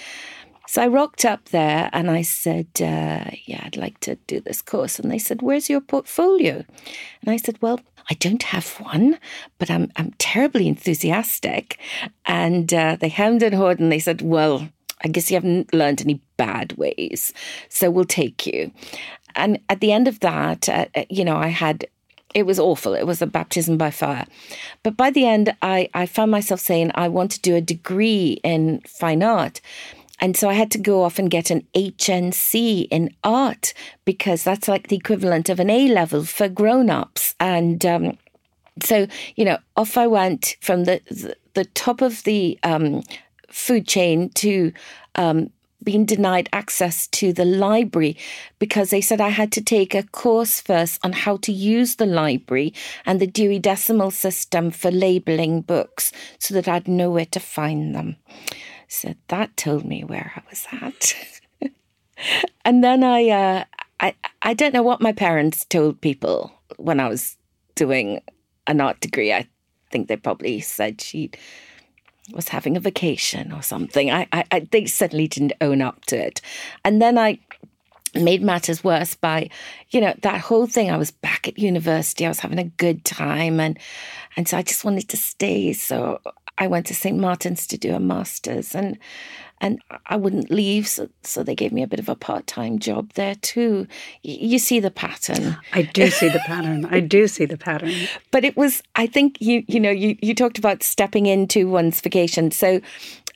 So 0.73 0.81
I 0.81 0.87
rocked 0.87 1.27
up 1.27 1.51
there 1.51 1.91
and 1.93 2.11
I 2.11 2.23
said, 2.23 2.67
uh, 2.77 3.29
Yeah, 3.45 3.61
I'd 3.63 3.77
like 3.77 4.01
to 4.01 4.15
do 4.27 4.41
this 4.41 4.63
course. 4.63 4.99
And 4.99 5.11
they 5.11 5.19
said, 5.19 5.43
Where's 5.43 5.69
your 5.69 5.83
portfolio? 5.83 6.65
And 7.21 7.27
I 7.29 7.37
said, 7.37 7.61
Well, 7.61 7.81
I 8.09 8.15
don't 8.15 8.43
have 8.45 8.81
one, 8.81 9.19
but 9.59 9.71
I'm, 9.71 9.93
I'm 9.97 10.13
terribly 10.17 10.67
enthusiastic. 10.67 11.79
And 12.25 12.73
uh, 12.73 12.97
they 12.99 13.11
hemmed 13.11 13.43
and 13.43 13.55
hawed 13.55 13.81
and 13.81 13.93
they 13.93 13.99
said, 13.99 14.23
Well, 14.23 14.67
I 15.05 15.09
guess 15.09 15.31
you 15.31 15.35
haven't 15.35 15.75
learned 15.75 16.01
any 16.01 16.23
bad 16.39 16.73
ways. 16.79 17.35
So 17.69 17.91
we'll 17.91 18.07
take 18.07 18.47
you. 18.47 18.73
And 19.37 19.61
at 19.69 19.81
the 19.81 19.93
end 19.93 20.09
of 20.09 20.21
that, 20.21 20.71
uh, 20.71 20.87
uh 20.95 21.05
you 21.11 21.23
know, 21.23 21.37
I 21.37 21.49
had 21.49 21.87
it 22.35 22.47
was 22.47 22.59
awful. 22.59 22.95
It 22.95 23.07
was 23.07 23.21
a 23.21 23.27
baptism 23.27 23.77
by 23.77 23.91
fire. 23.91 24.25
But 24.83 24.97
by 24.97 25.11
the 25.11 25.27
end, 25.27 25.55
I, 25.61 25.91
I 25.93 26.07
found 26.07 26.31
myself 26.31 26.61
saying, 26.61 26.93
I 26.95 27.09
want 27.09 27.31
to 27.33 27.41
do 27.43 27.55
a 27.55 27.61
degree 27.61 28.41
in 28.43 28.81
fine 28.87 29.23
art. 29.23 29.61
And 30.23 30.37
so 30.37 30.49
I 30.49 30.53
had 30.53 30.71
to 30.71 30.79
go 30.79 31.03
off 31.03 31.19
and 31.19 31.29
get 31.29 31.51
an 31.51 31.67
HNC 31.75 32.87
in 32.93 33.13
art 33.25 33.75
because 34.05 34.45
that's 34.45 34.69
like 34.69 34.87
the 34.87 34.97
equivalent 34.97 35.49
of 35.49 35.59
an 35.59 35.69
A 35.69 35.89
level 35.89 36.25
for 36.25 36.49
grown 36.49 36.91
ups. 36.91 37.35
And 37.41 37.85
um, 37.85 38.17
so, 38.81 39.09
you 39.35 39.45
know, 39.45 39.59
off 39.77 39.99
I 39.99 40.07
went 40.07 40.57
from 40.61 40.85
the, 40.85 41.01
the, 41.09 41.37
the 41.55 41.65
top 41.65 42.01
of 42.01 42.23
the 42.23 42.57
um, 42.63 43.03
food 43.51 43.89
chain 43.89 44.31
to 44.35 44.73
um, 45.17 45.51
being 45.83 46.05
denied 46.05 46.49
access 46.53 47.09
to 47.09 47.33
the 47.33 47.45
library 47.45 48.17
because 48.61 48.91
they 48.91 49.01
said 49.01 49.21
I 49.21 49.31
had 49.31 49.51
to 49.53 49.61
take 49.61 49.93
a 49.93 50.05
course 50.05 50.61
first 50.61 51.01
on 51.05 51.13
how 51.13 51.39
to 51.39 51.53
use 51.53 51.97
the 51.97 52.07
library 52.07 52.73
and 53.05 53.21
the 53.21 53.27
Dewey 53.27 53.59
Decimal 53.59 54.13
System 54.13 54.71
for 54.71 54.93
labeling 54.93 55.63
books 55.63 56.13
so 56.39 56.55
that 56.55 56.69
I'd 56.69 56.87
know 56.87 57.11
where 57.11 57.27
to 57.27 57.41
find 57.41 57.93
them. 57.93 58.15
So 58.93 59.15
that 59.29 59.57
told 59.57 59.87
me 59.87 60.05
where 60.05 60.33
I 60.37 60.43
was 60.51 60.67
at. 60.71 61.15
and 62.65 62.85
then 62.85 63.03
I, 63.03 63.29
uh, 63.31 63.65
I, 63.99 64.15
I 64.43 64.53
don't 64.53 64.75
know 64.75 64.83
what 64.83 65.01
my 65.01 65.13
parents 65.13 65.65
told 65.65 66.03
people 66.03 66.53
when 66.77 67.01
I 67.01 67.09
was 67.09 67.39
doing 67.75 68.21
an 68.67 68.83
art 68.83 69.01
degree. 69.01 69.33
I 69.33 69.49
think 69.91 70.09
they 70.09 70.17
probably 70.17 70.61
said 70.61 71.01
she 71.01 71.31
was 72.35 72.49
having 72.49 72.77
a 72.77 72.81
vacation 72.81 73.51
or 73.51 73.63
something. 73.63 74.11
I, 74.11 74.29
I, 74.31 74.45
I 74.53 74.61
they 74.71 74.85
certainly 74.85 75.27
didn't 75.27 75.55
own 75.63 75.81
up 75.81 76.05
to 76.07 76.17
it. 76.17 76.43
And 76.85 77.01
then 77.01 77.17
I 77.17 77.39
made 78.15 78.43
matters 78.43 78.85
worse 78.85 79.15
by 79.15 79.49
you 79.89 79.99
know 79.99 80.13
that 80.21 80.39
whole 80.39 80.67
thing 80.67 80.91
i 80.91 80.99
was 80.99 81.11
back 81.11 81.49
at 81.49 81.59
university 81.59 82.27
i 82.27 82.29
was 82.29 82.41
having 82.41 82.59
a 82.59 82.65
good 82.65 83.07
time 83.07 83.59
and 83.59 83.79
and 84.37 84.47
so 84.47 84.59
i 84.59 84.61
just 84.61 84.85
wanted 84.85 85.09
to 85.09 85.17
stay 85.17 85.73
so 85.73 86.21
I 86.59 86.67
went 86.67 86.87
to 86.87 86.95
St. 86.95 87.19
Martin's 87.19 87.67
to 87.69 87.79
do 87.79 87.95
a 87.95 88.01
master's 88.01 88.75
and 88.75 88.99
and 89.63 89.81
I 90.07 90.17
wouldn't 90.17 90.51
leave, 90.51 90.89
so, 90.89 91.09
so 91.23 91.45
they 91.45 91.55
gave 91.55 91.71
me 91.73 91.85
a 91.85 91.87
bit 91.87 92.01
of 92.01 92.09
a 92.09 92.17
part 92.17 92.49
time 92.49 92.81
job 92.81 93.13
there 93.13 93.37
too. 93.37 93.87
Y- 94.25 94.39
you 94.41 94.59
see 94.59 94.81
the 94.81 94.91
pattern. 94.91 95.57
I 95.73 95.83
do 95.83 96.11
see 96.11 96.29
the 96.29 96.41
pattern. 96.41 96.85
I 96.87 96.99
do 96.99 97.29
see 97.29 97.45
the 97.45 97.57
pattern. 97.57 97.93
But 98.33 98.45
it 98.45 98.57
was, 98.57 98.83
I 98.97 99.07
think 99.07 99.41
you 99.41 99.63
you 99.69 99.79
know 99.79 99.91
you 99.91 100.17
you 100.21 100.35
talked 100.35 100.59
about 100.59 100.83
stepping 100.83 101.27
into 101.27 101.69
one's 101.69 102.01
vocation. 102.01 102.51
So 102.51 102.81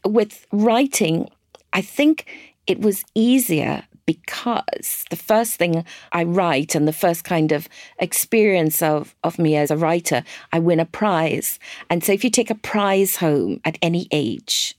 with 0.04 0.46
writing, 0.50 1.28
I 1.72 1.80
think 1.80 2.26
it 2.66 2.80
was 2.80 3.04
easier 3.14 3.84
because 4.06 5.04
the 5.10 5.16
first 5.16 5.56
thing 5.56 5.84
I 6.12 6.24
write 6.24 6.74
and 6.74 6.86
the 6.86 6.92
first 6.92 7.24
kind 7.24 7.52
of 7.52 7.68
experience 7.98 8.80
of, 8.80 9.14
of 9.24 9.38
me 9.38 9.56
as 9.56 9.70
a 9.70 9.76
writer, 9.76 10.22
I 10.52 10.60
win 10.60 10.80
a 10.80 10.86
prize. 10.86 11.58
And 11.90 12.02
so 12.02 12.12
if 12.12 12.24
you 12.24 12.30
take 12.30 12.50
a 12.50 12.54
prize 12.54 13.16
home 13.16 13.60
at 13.64 13.78
any 13.82 14.06
age, 14.12 14.78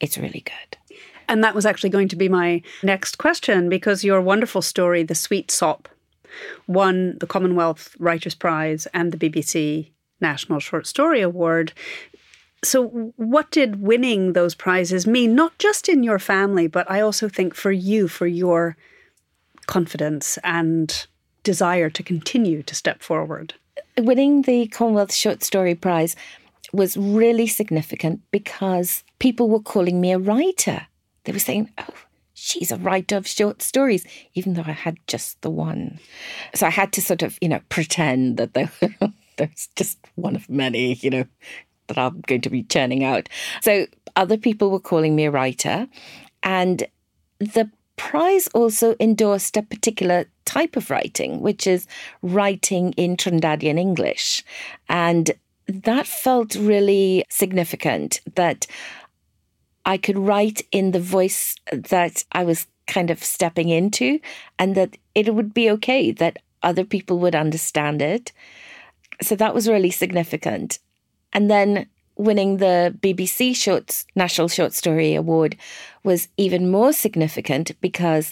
it's 0.00 0.18
really 0.18 0.40
good. 0.44 0.96
And 1.28 1.44
that 1.44 1.54
was 1.54 1.66
actually 1.66 1.90
going 1.90 2.08
to 2.08 2.16
be 2.16 2.28
my 2.28 2.62
next 2.82 3.18
question 3.18 3.68
because 3.68 4.02
your 4.02 4.20
wonderful 4.20 4.62
story, 4.62 5.04
The 5.04 5.14
Sweet 5.14 5.50
Sop, 5.50 5.88
won 6.66 7.18
the 7.18 7.26
Commonwealth 7.26 7.94
Writers' 8.00 8.34
Prize 8.34 8.88
and 8.92 9.12
the 9.12 9.30
BBC 9.30 9.90
National 10.20 10.58
Short 10.58 10.86
Story 10.86 11.20
Award. 11.20 11.72
So, 12.62 13.12
what 13.16 13.50
did 13.50 13.82
winning 13.82 14.34
those 14.34 14.54
prizes 14.54 15.06
mean, 15.06 15.34
not 15.34 15.58
just 15.58 15.88
in 15.88 16.02
your 16.02 16.18
family, 16.18 16.66
but 16.66 16.90
I 16.90 17.00
also 17.00 17.28
think 17.28 17.54
for 17.54 17.72
you, 17.72 18.06
for 18.06 18.26
your 18.26 18.76
confidence 19.66 20.38
and 20.44 21.06
desire 21.42 21.88
to 21.88 22.02
continue 22.02 22.62
to 22.64 22.74
step 22.74 23.02
forward? 23.02 23.54
Winning 23.98 24.42
the 24.42 24.66
Commonwealth 24.68 25.14
Short 25.14 25.42
Story 25.42 25.74
Prize 25.74 26.16
was 26.72 26.96
really 26.96 27.46
significant 27.46 28.20
because 28.30 29.04
people 29.18 29.48
were 29.48 29.60
calling 29.60 30.00
me 30.00 30.12
a 30.12 30.18
writer. 30.18 30.86
They 31.24 31.32
were 31.32 31.38
saying, 31.38 31.70
oh, 31.78 31.94
she's 32.34 32.70
a 32.70 32.76
writer 32.76 33.16
of 33.16 33.26
short 33.26 33.62
stories, 33.62 34.04
even 34.34 34.54
though 34.54 34.64
I 34.66 34.72
had 34.72 34.98
just 35.06 35.40
the 35.42 35.50
one. 35.50 35.98
So 36.54 36.66
I 36.66 36.70
had 36.70 36.92
to 36.92 37.02
sort 37.02 37.22
of, 37.22 37.38
you 37.40 37.48
know, 37.48 37.60
pretend 37.68 38.36
that 38.36 38.54
there, 38.54 38.70
there's 39.36 39.68
just 39.76 39.98
one 40.14 40.36
of 40.36 40.48
many, 40.48 40.94
you 40.94 41.10
know, 41.10 41.24
that 41.90 41.98
I'm 41.98 42.20
going 42.22 42.40
to 42.42 42.50
be 42.50 42.62
churning 42.62 43.04
out. 43.04 43.28
So 43.62 43.86
other 44.16 44.36
people 44.36 44.70
were 44.70 44.80
calling 44.80 45.14
me 45.14 45.26
a 45.26 45.30
writer. 45.30 45.88
And 46.42 46.84
the 47.38 47.70
prize 47.96 48.48
also 48.48 48.96
endorsed 48.98 49.56
a 49.56 49.62
particular 49.62 50.24
type 50.46 50.76
of 50.76 50.90
writing, 50.90 51.40
which 51.40 51.66
is 51.66 51.86
writing 52.22 52.92
in 52.92 53.16
Trinidadian 53.16 53.78
English. 53.78 54.42
And 54.88 55.32
that 55.66 56.06
felt 56.06 56.54
really 56.54 57.24
significant 57.28 58.20
that 58.34 58.66
I 59.84 59.96
could 59.96 60.18
write 60.18 60.62
in 60.72 60.92
the 60.92 61.00
voice 61.00 61.56
that 61.72 62.24
I 62.32 62.44
was 62.44 62.66
kind 62.86 63.10
of 63.10 63.22
stepping 63.22 63.68
into 63.68 64.18
and 64.58 64.74
that 64.74 64.96
it 65.14 65.34
would 65.34 65.54
be 65.54 65.70
okay, 65.70 66.10
that 66.10 66.38
other 66.62 66.84
people 66.84 67.18
would 67.18 67.34
understand 67.34 68.02
it. 68.02 68.32
So 69.22 69.36
that 69.36 69.54
was 69.54 69.68
really 69.68 69.90
significant. 69.90 70.78
And 71.32 71.50
then 71.50 71.86
winning 72.16 72.58
the 72.58 72.94
BBC 73.00 73.56
Shorts 73.56 74.04
National 74.14 74.48
Short 74.48 74.72
Story 74.72 75.14
Award 75.14 75.56
was 76.04 76.28
even 76.36 76.70
more 76.70 76.92
significant 76.92 77.72
because 77.80 78.30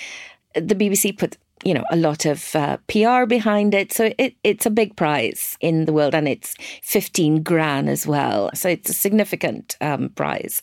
the 0.55 0.75
BBC 0.75 1.17
put 1.17 1.37
you 1.64 1.75
know 1.75 1.85
a 1.90 1.97
lot 1.97 2.25
of 2.25 2.55
uh, 2.55 2.76
PR 2.87 3.26
behind 3.26 3.75
it, 3.75 3.93
so 3.93 4.12
it, 4.19 4.35
it's 4.45 4.67
a 4.67 4.71
big 4.71 4.97
prize 4.97 5.57
in 5.61 5.87
the 5.87 5.93
world, 5.93 6.14
and 6.14 6.28
it's 6.28 6.55
fifteen 6.83 7.43
grand 7.43 7.88
as 7.88 8.07
well. 8.07 8.50
So 8.55 8.69
it's 8.69 8.90
a 8.90 8.95
significant 8.95 9.76
um, 9.81 10.11
prize. 10.11 10.62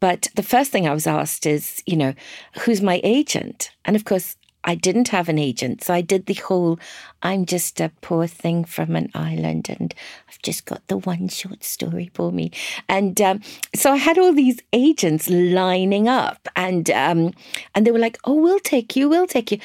But 0.00 0.28
the 0.34 0.42
first 0.42 0.70
thing 0.70 0.86
I 0.86 0.94
was 0.94 1.06
asked 1.06 1.46
is, 1.46 1.82
you 1.86 1.96
know, 1.96 2.14
who's 2.60 2.80
my 2.80 3.00
agent? 3.04 3.70
And 3.84 3.96
of 3.96 4.04
course, 4.04 4.36
I 4.64 4.74
didn't 4.74 5.08
have 5.08 5.28
an 5.28 5.38
agent. 5.38 5.84
So 5.84 5.94
I 5.94 6.00
did 6.00 6.26
the 6.26 6.34
whole 6.34 6.78
I'm 7.22 7.46
just 7.46 7.80
a 7.80 7.90
poor 8.00 8.26
thing 8.26 8.64
from 8.64 8.96
an 8.96 9.10
island 9.14 9.68
and 9.68 9.94
I've 10.28 10.40
just 10.42 10.66
got 10.66 10.86
the 10.88 10.98
one 10.98 11.28
short 11.28 11.64
story 11.64 12.10
for 12.14 12.32
me. 12.32 12.50
And 12.88 13.20
um, 13.20 13.40
so 13.74 13.92
I 13.92 13.96
had 13.96 14.18
all 14.18 14.32
these 14.32 14.60
agents 14.72 15.28
lining 15.30 16.08
up 16.08 16.48
and 16.56 16.90
um, 16.90 17.32
and 17.74 17.86
they 17.86 17.90
were 17.90 17.98
like, 17.98 18.18
oh, 18.24 18.34
we'll 18.34 18.60
take 18.60 18.96
you, 18.96 19.08
we'll 19.08 19.26
take 19.26 19.52
you. 19.52 19.58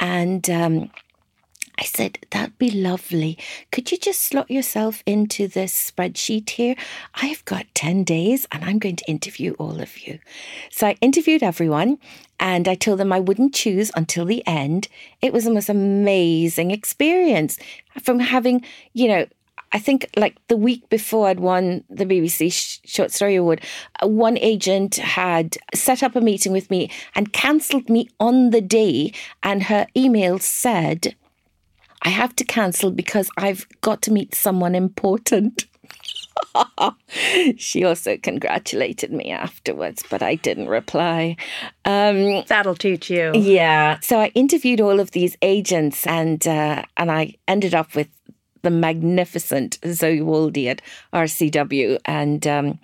And 0.00 0.48
um, 0.50 0.90
I 1.78 1.84
said, 1.84 2.18
That'd 2.30 2.58
be 2.58 2.70
lovely. 2.70 3.38
Could 3.70 3.90
you 3.90 3.98
just 3.98 4.20
slot 4.20 4.50
yourself 4.50 5.02
into 5.06 5.48
this 5.48 5.90
spreadsheet 5.90 6.50
here? 6.50 6.76
I've 7.14 7.44
got 7.44 7.66
10 7.74 8.04
days 8.04 8.46
and 8.52 8.64
I'm 8.64 8.78
going 8.78 8.96
to 8.96 9.10
interview 9.10 9.54
all 9.58 9.80
of 9.80 10.06
you. 10.06 10.18
So 10.70 10.86
I 10.88 10.96
interviewed 11.00 11.42
everyone 11.42 11.98
and 12.38 12.68
I 12.68 12.74
told 12.74 12.98
them 12.98 13.12
I 13.12 13.20
wouldn't 13.20 13.54
choose 13.54 13.90
until 13.94 14.24
the 14.24 14.46
end. 14.46 14.88
It 15.20 15.32
was 15.32 15.44
the 15.44 15.52
most 15.52 15.68
amazing 15.68 16.70
experience 16.70 17.58
from 18.02 18.18
having, 18.18 18.62
you 18.92 19.08
know, 19.08 19.26
I 19.74 19.78
think 19.78 20.10
like 20.16 20.36
the 20.48 20.56
week 20.56 20.88
before 20.90 21.28
I'd 21.28 21.40
won 21.40 21.84
the 21.88 22.04
BBC 22.04 22.80
Short 22.84 23.10
Story 23.10 23.36
Award, 23.36 23.62
uh, 24.02 24.06
one 24.06 24.36
agent 24.38 24.96
had 24.96 25.56
set 25.74 26.02
up 26.02 26.14
a 26.14 26.20
meeting 26.20 26.52
with 26.52 26.70
me 26.70 26.90
and 27.14 27.32
cancelled 27.32 27.88
me 27.88 28.10
on 28.20 28.50
the 28.50 28.60
day. 28.60 29.12
And 29.42 29.64
her 29.64 29.86
email 29.96 30.38
said, 30.38 31.16
I 32.02 32.08
have 32.08 32.34
to 32.36 32.44
cancel 32.44 32.90
because 32.90 33.30
I've 33.36 33.66
got 33.80 34.02
to 34.02 34.12
meet 34.12 34.34
someone 34.34 34.74
important. 34.74 35.66
she 37.56 37.84
also 37.84 38.16
congratulated 38.16 39.12
me 39.12 39.30
afterwards, 39.30 40.02
but 40.10 40.22
I 40.22 40.34
didn't 40.34 40.68
reply. 40.68 41.36
Um, 41.84 42.44
That'll 42.46 42.74
teach 42.74 43.10
you. 43.10 43.32
Yeah. 43.34 44.00
So 44.00 44.18
I 44.18 44.28
interviewed 44.34 44.80
all 44.80 45.00
of 45.00 45.12
these 45.12 45.36
agents, 45.42 46.06
and 46.06 46.46
uh, 46.46 46.82
and 46.96 47.10
I 47.10 47.34
ended 47.46 47.74
up 47.74 47.94
with 47.94 48.08
the 48.62 48.70
magnificent 48.70 49.78
Zoe 49.86 50.20
Waldie 50.20 50.68
at 50.68 50.82
RCW, 51.12 51.98
and 52.04 52.46
um, 52.46 52.78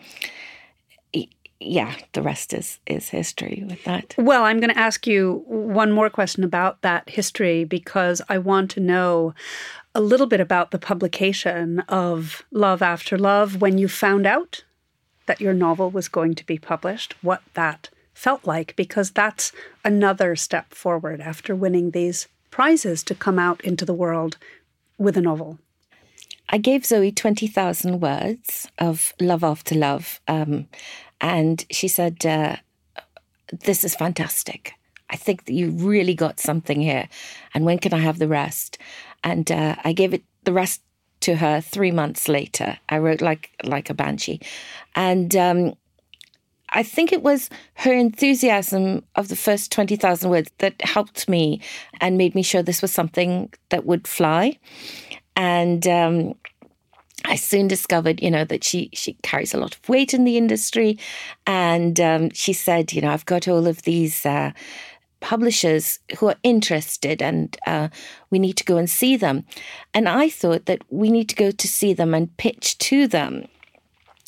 yeah, 1.60 1.96
the 2.12 2.22
rest 2.22 2.54
is 2.54 2.78
is 2.86 3.08
history 3.08 3.64
with 3.68 3.82
that. 3.84 4.14
Well, 4.16 4.44
I'm 4.44 4.60
going 4.60 4.72
to 4.72 4.78
ask 4.78 5.06
you 5.06 5.42
one 5.46 5.90
more 5.90 6.10
question 6.10 6.44
about 6.44 6.82
that 6.82 7.08
history 7.08 7.64
because 7.64 8.22
I 8.28 8.38
want 8.38 8.70
to 8.72 8.80
know 8.80 9.34
a 9.94 10.00
little 10.00 10.26
bit 10.26 10.40
about 10.40 10.70
the 10.70 10.78
publication 10.78 11.80
of 11.88 12.44
Love 12.52 12.82
After 12.82 13.18
Love 13.18 13.60
when 13.60 13.78
you 13.78 13.88
found 13.88 14.26
out 14.26 14.64
that 15.26 15.40
your 15.40 15.52
novel 15.52 15.90
was 15.90 16.08
going 16.08 16.34
to 16.36 16.46
be 16.46 16.58
published, 16.58 17.14
what 17.22 17.42
that 17.54 17.90
felt 18.14 18.46
like, 18.46 18.74
because 18.76 19.10
that's 19.10 19.52
another 19.84 20.36
step 20.36 20.72
forward 20.72 21.20
after 21.20 21.54
winning 21.54 21.90
these 21.90 22.28
prizes 22.50 23.02
to 23.04 23.14
come 23.14 23.38
out 23.38 23.60
into 23.62 23.84
the 23.84 23.94
world 23.94 24.36
with 24.96 25.16
a 25.16 25.20
novel. 25.20 25.58
I 26.48 26.58
gave 26.58 26.86
Zoe 26.86 27.12
20,000 27.12 28.00
words 28.00 28.68
of 28.78 29.12
love 29.20 29.44
after 29.44 29.74
love. 29.74 30.20
Um, 30.28 30.66
and 31.20 31.64
she 31.70 31.88
said, 31.88 32.24
uh, 32.24 32.56
This 33.52 33.84
is 33.84 33.94
fantastic. 33.94 34.72
I 35.10 35.16
think 35.16 35.46
that 35.46 35.54
you 35.54 35.70
really 35.70 36.14
got 36.14 36.38
something 36.38 36.80
here. 36.80 37.08
And 37.54 37.64
when 37.64 37.78
can 37.78 37.94
I 37.94 37.98
have 37.98 38.18
the 38.18 38.28
rest? 38.28 38.78
And 39.24 39.50
uh, 39.50 39.76
I 39.82 39.92
gave 39.92 40.12
it 40.12 40.22
the 40.44 40.52
rest 40.52 40.82
to 41.20 41.36
her 41.36 41.60
three 41.60 41.90
months 41.90 42.28
later. 42.28 42.78
I 42.88 42.98
wrote 42.98 43.20
like 43.20 43.50
like 43.64 43.90
a 43.90 43.94
banshee, 43.94 44.40
and 44.94 45.34
um, 45.34 45.74
I 46.70 46.82
think 46.82 47.12
it 47.12 47.22
was 47.22 47.50
her 47.74 47.92
enthusiasm 47.92 49.02
of 49.16 49.28
the 49.28 49.36
first 49.36 49.72
twenty 49.72 49.96
thousand 49.96 50.30
words 50.30 50.50
that 50.58 50.80
helped 50.82 51.28
me 51.28 51.60
and 52.00 52.16
made 52.16 52.34
me 52.34 52.42
sure 52.42 52.62
this 52.62 52.82
was 52.82 52.92
something 52.92 53.52
that 53.70 53.84
would 53.84 54.06
fly. 54.06 54.58
And 55.34 55.86
um, 55.86 56.34
I 57.24 57.36
soon 57.36 57.68
discovered, 57.68 58.22
you 58.22 58.30
know, 58.30 58.44
that 58.44 58.64
she 58.64 58.90
she 58.92 59.14
carries 59.22 59.54
a 59.54 59.58
lot 59.58 59.74
of 59.74 59.88
weight 59.88 60.14
in 60.14 60.24
the 60.24 60.36
industry, 60.36 60.98
and 61.46 61.98
um, 62.00 62.30
she 62.30 62.52
said, 62.52 62.92
you 62.92 63.02
know, 63.02 63.10
I've 63.10 63.26
got 63.26 63.48
all 63.48 63.66
of 63.66 63.82
these. 63.82 64.24
Uh, 64.24 64.52
publishers 65.20 65.98
who 66.18 66.28
are 66.28 66.36
interested 66.44 67.20
and 67.20 67.56
uh, 67.66 67.88
we 68.30 68.38
need 68.38 68.56
to 68.56 68.64
go 68.64 68.76
and 68.76 68.88
see 68.88 69.16
them. 69.16 69.44
And 69.92 70.08
I 70.08 70.28
thought 70.28 70.66
that 70.66 70.82
we 70.90 71.10
need 71.10 71.28
to 71.30 71.34
go 71.34 71.50
to 71.50 71.68
see 71.68 71.92
them 71.92 72.14
and 72.14 72.36
pitch 72.36 72.78
to 72.78 73.08
them. 73.08 73.48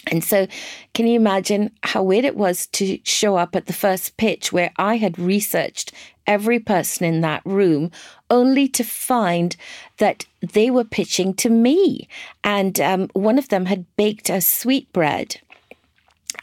And 0.07 0.25
so, 0.25 0.47
can 0.95 1.07
you 1.07 1.15
imagine 1.15 1.71
how 1.83 2.03
weird 2.03 2.25
it 2.25 2.37
was 2.37 2.67
to 2.69 2.99
show 3.05 3.37
up 3.37 3.55
at 3.55 3.67
the 3.67 3.73
first 3.73 4.17
pitch 4.17 4.53
where 4.53 4.73
I 4.77 4.97
had 4.97 5.19
researched 5.19 5.93
every 6.27 6.59
person 6.59 7.05
in 7.05 7.21
that 7.21 7.43
room 7.45 7.91
only 8.31 8.69
to 8.69 8.85
find 8.85 9.57
that 9.99 10.27
they 10.41 10.71
were 10.71 10.85
pitching 10.85 11.35
to 11.35 11.51
me? 11.51 12.09
And 12.45 12.81
um, 12.81 13.09
one 13.13 13.39
of 13.39 13.49
them 13.49 13.67
had 13.67 13.85
baked 13.97 14.31
a 14.31 14.41
sweetbread 14.41 15.41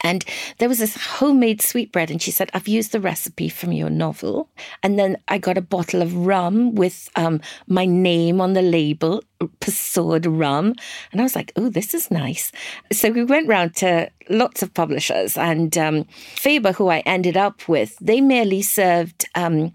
and 0.02 0.24
there 0.58 0.68
was 0.68 0.78
this 0.78 0.96
homemade 0.96 1.60
sweetbread, 1.60 2.10
and 2.10 2.22
she 2.22 2.30
said, 2.30 2.50
I've 2.54 2.68
used 2.68 2.92
the 2.92 3.00
recipe 3.00 3.48
from 3.48 3.72
your 3.72 3.90
novel. 3.90 4.48
And 4.82 4.98
then 4.98 5.16
I 5.28 5.38
got 5.38 5.58
a 5.58 5.62
bottle 5.62 6.02
of 6.02 6.14
rum 6.14 6.74
with 6.74 7.10
um, 7.16 7.40
my 7.66 7.84
name 7.84 8.40
on 8.40 8.52
the 8.52 8.62
label, 8.62 9.22
Persaud 9.60 10.26
rum. 10.28 10.74
And 11.12 11.20
I 11.20 11.24
was 11.24 11.34
like, 11.34 11.52
oh, 11.56 11.68
this 11.68 11.94
is 11.94 12.10
nice. 12.10 12.52
So 12.92 13.10
we 13.10 13.24
went 13.24 13.48
round 13.48 13.76
to 13.76 14.10
lots 14.28 14.62
of 14.62 14.74
publishers, 14.74 15.36
and 15.36 15.76
um, 15.76 16.04
Faber, 16.36 16.72
who 16.72 16.88
I 16.88 17.00
ended 17.00 17.36
up 17.36 17.68
with, 17.68 17.96
they 18.00 18.20
merely 18.20 18.62
served 18.62 19.26
um, 19.34 19.72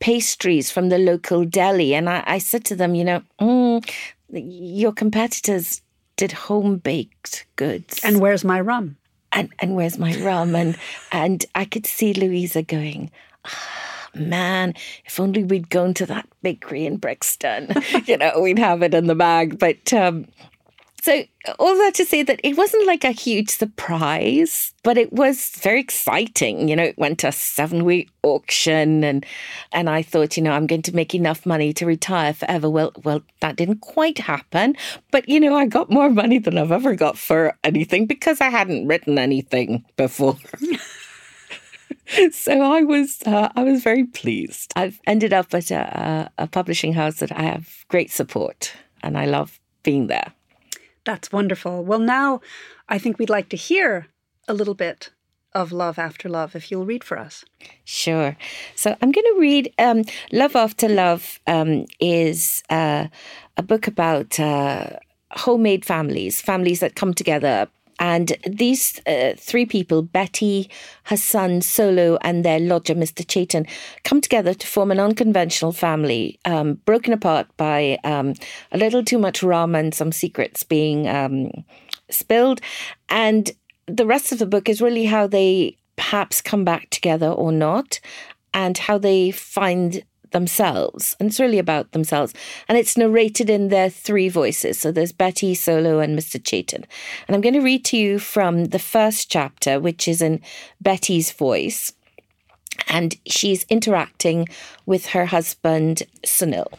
pastries 0.00 0.70
from 0.70 0.88
the 0.88 0.98
local 0.98 1.44
deli. 1.44 1.94
And 1.94 2.08
I, 2.08 2.22
I 2.26 2.38
said 2.38 2.64
to 2.66 2.76
them, 2.76 2.94
you 2.94 3.04
know, 3.04 3.22
mm, 3.40 3.88
your 4.30 4.92
competitors 4.92 5.82
did 6.16 6.32
home 6.32 6.78
baked 6.78 7.46
goods. 7.56 8.00
And 8.02 8.20
where's 8.20 8.44
my 8.44 8.60
rum? 8.60 8.96
And 9.36 9.52
and 9.60 9.76
where's 9.76 9.98
my 9.98 10.16
rum? 10.16 10.56
And 10.56 10.76
and 11.12 11.44
I 11.54 11.64
could 11.64 11.86
see 11.86 12.12
Louisa 12.12 12.62
going. 12.62 13.10
Oh, 13.44 14.08
man, 14.14 14.74
if 15.04 15.20
only 15.20 15.44
we'd 15.44 15.70
gone 15.70 15.94
to 15.94 16.06
that 16.06 16.26
bakery 16.42 16.86
in 16.86 16.96
Brixton, 16.96 17.72
you 18.06 18.16
know, 18.16 18.40
we'd 18.40 18.58
have 18.58 18.82
it 18.82 18.94
in 18.94 19.06
the 19.06 19.14
bag. 19.14 19.58
But 19.58 19.92
um, 19.92 20.26
so, 21.06 21.22
all 21.60 21.76
that 21.76 21.94
to 21.94 22.04
say 22.04 22.24
that 22.24 22.40
it 22.42 22.56
wasn't 22.56 22.84
like 22.84 23.04
a 23.04 23.12
huge 23.12 23.48
surprise, 23.50 24.74
but 24.82 24.98
it 24.98 25.12
was 25.12 25.50
very 25.50 25.78
exciting. 25.78 26.66
You 26.66 26.74
know, 26.74 26.82
it 26.82 26.98
went 26.98 27.20
to 27.20 27.28
a 27.28 27.32
seven 27.32 27.84
week 27.84 28.10
auction, 28.24 29.04
and 29.04 29.24
and 29.70 29.88
I 29.88 30.02
thought, 30.02 30.36
you 30.36 30.42
know, 30.42 30.50
I'm 30.50 30.66
going 30.66 30.82
to 30.82 30.96
make 30.96 31.14
enough 31.14 31.46
money 31.46 31.72
to 31.74 31.86
retire 31.86 32.34
forever. 32.34 32.68
Well, 32.68 32.90
well, 33.04 33.22
that 33.38 33.54
didn't 33.54 33.82
quite 33.82 34.18
happen. 34.18 34.74
But 35.12 35.28
you 35.28 35.38
know, 35.38 35.54
I 35.54 35.66
got 35.66 35.92
more 35.92 36.10
money 36.10 36.40
than 36.40 36.58
I've 36.58 36.72
ever 36.72 36.96
got 36.96 37.16
for 37.16 37.56
anything 37.62 38.06
because 38.06 38.40
I 38.40 38.48
hadn't 38.48 38.88
written 38.88 39.16
anything 39.16 39.84
before. 39.96 40.36
so 42.32 42.62
I 42.62 42.82
was 42.82 43.22
uh, 43.26 43.50
I 43.54 43.62
was 43.62 43.80
very 43.84 44.06
pleased. 44.06 44.72
I've 44.74 45.00
ended 45.06 45.32
up 45.32 45.54
at 45.54 45.70
a, 45.70 46.32
a 46.36 46.48
publishing 46.48 46.94
house 46.94 47.20
that 47.20 47.30
I 47.30 47.42
have 47.42 47.84
great 47.86 48.10
support, 48.10 48.72
and 49.04 49.16
I 49.16 49.26
love 49.26 49.60
being 49.84 50.08
there. 50.08 50.32
That's 51.06 51.32
wonderful. 51.32 51.84
Well, 51.84 52.00
now 52.00 52.40
I 52.88 52.98
think 52.98 53.18
we'd 53.18 53.30
like 53.30 53.48
to 53.50 53.56
hear 53.56 54.08
a 54.48 54.52
little 54.52 54.74
bit 54.74 55.10
of 55.54 55.72
Love 55.72 55.98
After 55.98 56.28
Love, 56.28 56.54
if 56.54 56.70
you'll 56.70 56.84
read 56.84 57.02
for 57.02 57.18
us. 57.18 57.44
Sure. 57.84 58.36
So 58.74 58.94
I'm 59.00 59.12
going 59.12 59.24
to 59.34 59.40
read 59.40 59.72
um, 59.78 60.02
Love 60.32 60.54
After 60.54 60.88
Love 60.88 61.40
um, 61.46 61.86
is 61.98 62.62
uh, 62.68 63.06
a 63.56 63.62
book 63.62 63.86
about 63.86 64.38
uh, 64.38 64.98
homemade 65.30 65.84
families, 65.84 66.42
families 66.42 66.80
that 66.80 66.96
come 66.96 67.14
together 67.14 67.68
and 67.98 68.36
these 68.46 69.00
uh, 69.06 69.32
three 69.36 69.66
people, 69.66 70.02
Betty, 70.02 70.70
her 71.04 71.16
son 71.16 71.62
Solo, 71.62 72.18
and 72.20 72.44
their 72.44 72.60
lodger, 72.60 72.94
Mr. 72.94 73.24
Chetan, 73.24 73.68
come 74.04 74.20
together 74.20 74.52
to 74.54 74.66
form 74.66 74.90
an 74.90 75.00
unconventional 75.00 75.72
family, 75.72 76.38
um, 76.44 76.74
broken 76.84 77.12
apart 77.12 77.46
by 77.56 77.98
um, 78.04 78.34
a 78.72 78.78
little 78.78 79.02
too 79.02 79.18
much 79.18 79.42
rum 79.42 79.74
and 79.74 79.94
some 79.94 80.12
secrets 80.12 80.62
being 80.62 81.08
um, 81.08 81.50
spilled. 82.10 82.60
And 83.08 83.50
the 83.86 84.06
rest 84.06 84.32
of 84.32 84.38
the 84.38 84.46
book 84.46 84.68
is 84.68 84.82
really 84.82 85.06
how 85.06 85.26
they 85.26 85.78
perhaps 85.96 86.42
come 86.42 86.64
back 86.64 86.90
together 86.90 87.28
or 87.28 87.52
not, 87.52 88.00
and 88.52 88.76
how 88.76 88.98
they 88.98 89.30
find 89.30 90.02
themselves. 90.36 91.16
And 91.18 91.30
it's 91.30 91.40
really 91.40 91.58
about 91.58 91.92
themselves. 91.92 92.34
And 92.68 92.76
it's 92.76 92.98
narrated 92.98 93.48
in 93.48 93.68
their 93.68 93.88
three 93.88 94.28
voices. 94.28 94.78
So 94.78 94.92
there's 94.92 95.10
Betty, 95.10 95.54
Solo, 95.54 95.98
and 95.98 96.16
Mr. 96.16 96.38
Chetan. 96.38 96.84
And 97.26 97.34
I'm 97.34 97.40
going 97.40 97.54
to 97.54 97.60
read 97.60 97.86
to 97.86 97.96
you 97.96 98.18
from 98.18 98.66
the 98.66 98.78
first 98.78 99.30
chapter, 99.30 99.80
which 99.80 100.06
is 100.06 100.20
in 100.20 100.42
Betty's 100.78 101.32
voice. 101.32 101.94
And 102.86 103.14
she's 103.24 103.64
interacting 103.70 104.46
with 104.84 105.06
her 105.06 105.24
husband, 105.24 106.02
Sunil. 106.22 106.70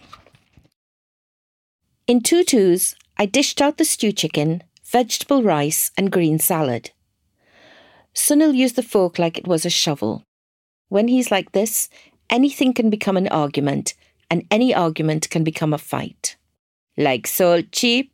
In 2.06 2.22
tutus, 2.22 2.93
I 3.17 3.26
dished 3.26 3.60
out 3.60 3.80
the 3.80 3.86
stew 3.86 4.12
chicken, 4.12 4.62
vegetable 4.86 5.41
rice, 5.41 5.89
and 5.98 6.12
green 6.12 6.38
salad. 6.38 6.91
Sunil 8.13 8.56
used 8.56 8.76
the 8.76 8.84
fork 8.84 9.17
like 9.17 9.39
it 9.39 9.48
was 9.48 9.65
a 9.65 9.72
shovel. 9.72 10.24
When 10.89 11.08
he's 11.08 11.32
like 11.32 11.54
this, 11.54 11.89
anything 12.30 12.74
can 12.74 12.90
become 12.90 13.18
an 13.18 13.28
argument, 13.28 13.94
and 14.30 14.46
any 14.52 14.74
argument 14.74 15.30
can 15.30 15.44
become 15.44 15.74
a 15.74 15.78
fight. 15.78 16.36
Like 16.98 17.28
salt 17.28 17.72
cheap? 17.72 18.12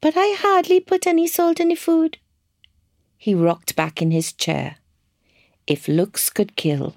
But 0.00 0.14
I 0.16 0.34
hardly 0.38 0.80
put 0.80 1.06
any 1.06 1.26
salt 1.26 1.60
in 1.60 1.68
the 1.68 1.74
food. 1.74 2.18
He 3.16 3.34
rocked 3.34 3.76
back 3.76 4.00
in 4.00 4.10
his 4.10 4.32
chair. 4.32 4.76
If 5.66 5.88
looks 5.88 6.30
could 6.30 6.56
kill. 6.56 6.96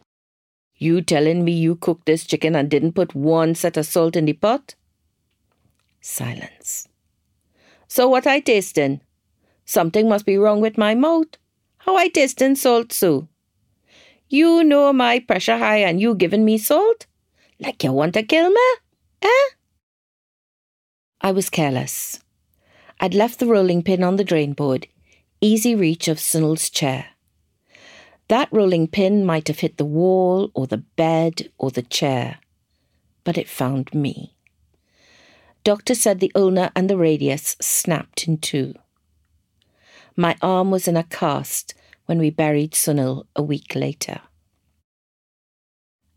You 0.75 1.01
telling 1.01 1.43
me 1.43 1.51
you 1.51 1.75
cooked 1.75 2.05
this 2.05 2.25
chicken 2.25 2.55
and 2.55 2.69
didn't 2.69 2.93
put 2.93 3.13
one 3.13 3.55
set 3.55 3.77
of 3.77 3.85
salt 3.85 4.15
in 4.15 4.25
the 4.25 4.33
pot? 4.33 4.75
Silence. 6.01 6.87
So 7.87 8.07
what 8.07 8.25
I 8.25 8.39
tasting? 8.39 9.01
Something 9.65 10.09
must 10.09 10.25
be 10.25 10.37
wrong 10.37 10.61
with 10.61 10.77
my 10.77 10.95
mouth. 10.95 11.37
How 11.79 11.95
I 11.95 12.07
tasting 12.07 12.55
salt 12.55 12.91
so? 12.91 13.27
You 14.33 14.63
know 14.63 14.91
my 14.91 15.19
pressure 15.19 15.59
high 15.59 15.85
and 15.85 16.01
you 16.01 16.15
giving 16.15 16.43
me 16.43 16.57
salt? 16.57 17.05
Like 17.59 17.83
you 17.83 17.91
want 17.93 18.15
to 18.15 18.23
kill 18.23 18.49
me? 18.49 18.67
Eh? 19.21 19.49
I 21.21 21.31
was 21.31 21.51
careless. 21.51 22.19
I'd 22.99 23.13
left 23.13 23.37
the 23.37 23.45
rolling 23.45 23.83
pin 23.83 24.03
on 24.03 24.15
the 24.15 24.23
drain 24.23 24.53
board, 24.53 24.87
easy 25.39 25.75
reach 25.75 26.07
of 26.07 26.17
Sunil's 26.17 26.71
chair. 26.71 27.09
That 28.27 28.49
rolling 28.51 28.87
pin 28.87 29.23
might 29.23 29.47
have 29.49 29.59
hit 29.59 29.77
the 29.77 29.85
wall 29.85 30.49
or 30.55 30.65
the 30.65 30.83
bed 30.97 31.51
or 31.59 31.69
the 31.69 31.83
chair, 31.83 32.39
but 33.23 33.37
it 33.37 33.47
found 33.47 33.93
me. 33.93 34.35
Doctor 35.63 35.93
said 35.93 36.19
the 36.19 36.31
ulna 36.33 36.71
and 36.75 36.89
the 36.89 36.97
radius 36.97 37.55
snapped 37.61 38.27
in 38.27 38.39
two. 38.39 38.73
My 40.17 40.35
arm 40.41 40.71
was 40.71 40.87
in 40.87 40.97
a 40.97 41.03
cast 41.03 41.75
when 42.05 42.19
we 42.19 42.29
buried 42.29 42.71
Sunil 42.71 43.25
a 43.35 43.43
week 43.43 43.75
later. 43.75 44.21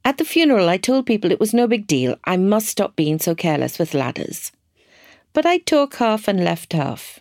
At 0.05 0.19
the 0.19 0.25
funeral, 0.25 0.69
I 0.69 0.77
told 0.77 1.05
people 1.05 1.33
it 1.33 1.41
was 1.41 1.53
no 1.53 1.67
big 1.67 1.89
deal. 1.89 2.17
I 2.25 2.37
must 2.37 2.69
stop 2.69 2.95
being 2.95 3.19
so 3.19 3.35
careless 3.35 3.77
with 3.77 3.93
ladders. 3.93 4.53
But 5.33 5.45
I 5.45 5.59
took 5.59 5.97
half 5.97 6.29
and 6.29 6.45
left 6.45 6.73
half. 6.73 7.19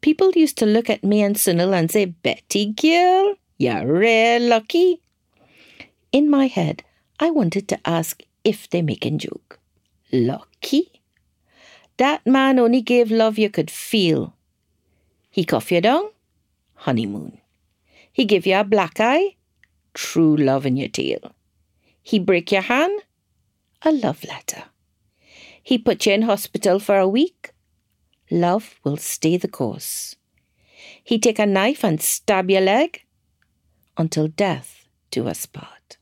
People 0.00 0.30
used 0.32 0.56
to 0.58 0.66
look 0.66 0.88
at 0.88 1.04
me 1.04 1.20
and 1.22 1.36
Sunil 1.36 1.74
and 1.74 1.90
say, 1.90 2.06
Betty 2.06 2.72
girl, 2.72 3.34
you're 3.58 3.86
real 3.86 4.40
lucky. 4.48 5.02
In 6.12 6.30
my 6.30 6.46
head, 6.46 6.82
I 7.20 7.30
wanted 7.30 7.68
to 7.68 7.80
ask 7.84 8.22
if 8.42 8.70
they 8.70 8.80
making 8.80 9.18
joke. 9.18 9.58
Lucky? 10.10 10.90
That 11.98 12.26
man 12.26 12.58
only 12.58 12.80
gave 12.80 13.10
love 13.10 13.38
you 13.38 13.50
could 13.50 13.70
feel. 13.70 14.34
He 15.30 15.44
cough 15.44 15.70
you 15.70 15.82
down? 15.82 16.08
Honeymoon. 16.74 17.41
He 18.12 18.24
give 18.24 18.46
you 18.46 18.56
a 18.56 18.64
black 18.64 19.00
eye? 19.00 19.36
True 19.94 20.36
love 20.36 20.66
in 20.66 20.76
your 20.76 20.88
tail. 20.88 21.32
He 22.02 22.18
break 22.18 22.52
your 22.52 22.62
hand? 22.62 23.02
A 23.82 23.92
love 23.92 24.24
letter. 24.24 24.64
He 25.62 25.78
put 25.78 26.06
you 26.06 26.12
in 26.12 26.22
hospital 26.22 26.78
for 26.78 26.98
a 26.98 27.08
week? 27.08 27.52
Love 28.30 28.78
will 28.84 28.96
stay 28.96 29.36
the 29.36 29.48
course. 29.48 30.16
He 31.02 31.18
take 31.18 31.38
a 31.38 31.46
knife 31.46 31.84
and 31.84 32.00
stab 32.00 32.50
your 32.50 32.60
leg? 32.60 33.02
Until 33.96 34.28
death 34.28 34.86
do 35.10 35.28
us 35.28 35.46
part. 35.46 35.98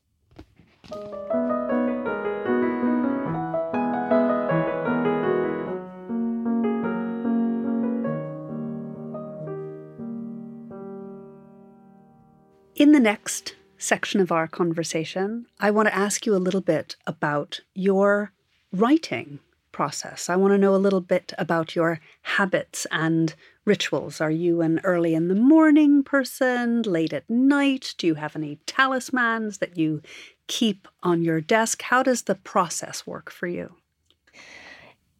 In 12.81 12.93
the 12.93 12.99
next 12.99 13.57
section 13.77 14.23
of 14.23 14.33
our 14.33 14.49
conversation, 14.49 15.45
I 15.61 15.71
want 15.71 15.89
to 15.89 15.95
ask 15.95 16.25
you 16.25 16.35
a 16.35 16.41
little 16.41 16.63
bit 16.63 16.97
about 17.07 17.61
your 17.75 18.33
writing 18.73 19.39
process. 19.71 20.31
I 20.31 20.37
want 20.37 20.53
to 20.55 20.59
know 20.59 20.75
a 20.75 20.81
little 20.81 21.03
bit 21.03 21.35
about 21.37 21.77
your 21.77 22.01
habits 22.23 22.87
and 22.91 23.35
rituals. 23.67 24.19
Are 24.19 24.31
you 24.31 24.63
an 24.63 24.81
early 24.83 25.15
in 25.15 25.29
the 25.29 25.35
morning 25.35 26.03
person, 26.03 26.81
late 26.81 27.13
at 27.13 27.29
night? 27.29 27.95
Do 27.99 28.07
you 28.07 28.15
have 28.15 28.35
any 28.35 28.59
talismans 28.65 29.59
that 29.59 29.77
you 29.77 30.01
keep 30.47 30.89
on 31.03 31.23
your 31.23 31.43
desk? 31.43 31.83
How 31.83 32.03
does 32.03 32.23
the 32.23 32.35
process 32.35 33.07
work 33.07 33.31
for 33.31 33.47
you? 33.47 33.75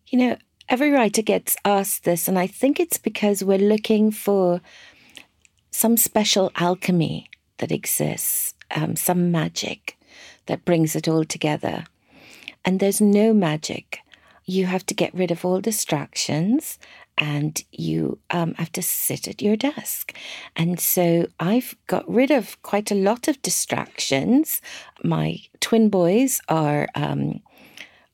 You 0.07 0.19
know, 0.19 0.37
every 0.67 0.93
writer 0.93 1.21
gets 1.21 1.59
asked 1.67 2.05
this, 2.05 2.27
and 2.27 2.39
I 2.39 2.47
think 2.47 2.81
it's 2.81 2.97
because 2.97 3.45
we're 3.45 3.59
looking 3.59 4.13
for 4.13 4.63
some 5.71 5.99
special 5.99 6.51
alchemy 6.57 7.30
that 7.61 7.73
exists, 7.73 8.55
um, 8.75 8.97
some 8.97 9.31
magic 9.31 9.97
that 10.47 10.65
brings 10.65 10.97
it 10.97 11.09
all 11.09 11.25
together. 11.25 11.85
And 12.65 12.81
there's 12.81 13.01
no 13.01 13.33
magic. 13.33 14.01
You 14.45 14.67
have 14.67 14.85
to 14.87 14.95
get 14.95 15.15
rid 15.15 15.31
of 15.31 15.45
all 15.45 15.61
distractions 15.61 16.79
and 17.17 17.63
you 17.71 18.19
um, 18.31 18.55
have 18.55 18.73
to 18.73 18.83
sit 18.83 19.29
at 19.29 19.43
your 19.43 19.57
desk. 19.57 20.15
And 20.57 20.81
so 20.81 21.27
I've 21.39 21.77
got 21.87 22.11
rid 22.11 22.31
of 22.31 22.61
quite 22.63 22.91
a 22.91 22.95
lot 22.95 23.29
of 23.29 23.41
distractions. 23.43 24.61
My 25.05 25.39
twin 25.61 25.89
boys 25.89 26.41
are. 26.49 26.89
Um, 26.95 27.41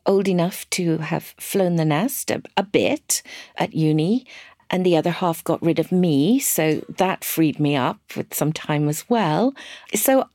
old 0.09 0.29
enough 0.29 0.71
to 0.71 0.99
have 0.99 1.35
flown 1.37 1.75
the 1.75 1.85
nest 1.85 2.31
a, 2.31 2.41
a 2.57 2.63
bit 2.63 3.23
at 3.57 3.75
uni, 3.75 4.25
and 4.70 4.85
the 4.85 4.96
other 4.96 5.11
half 5.11 5.44
got 5.44 5.62
rid 5.62 5.79
of 5.79 5.92
me. 5.92 6.38
So 6.38 6.85
that 6.88 7.24
freed 7.24 7.61
me 7.61 7.76
up 7.76 7.98
with 8.16 8.35
some 8.35 8.52
time 8.52 8.88
as 8.88 9.09
well. 9.09 9.55
So 9.94 10.29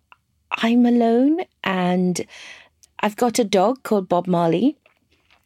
I'm 0.52 0.86
alone 0.86 1.42
and 1.64 2.26
I've 3.00 3.16
got 3.16 3.40
a 3.40 3.44
dog 3.44 3.84
called 3.84 4.10
Bob 4.10 4.28
Marley. 4.28 4.78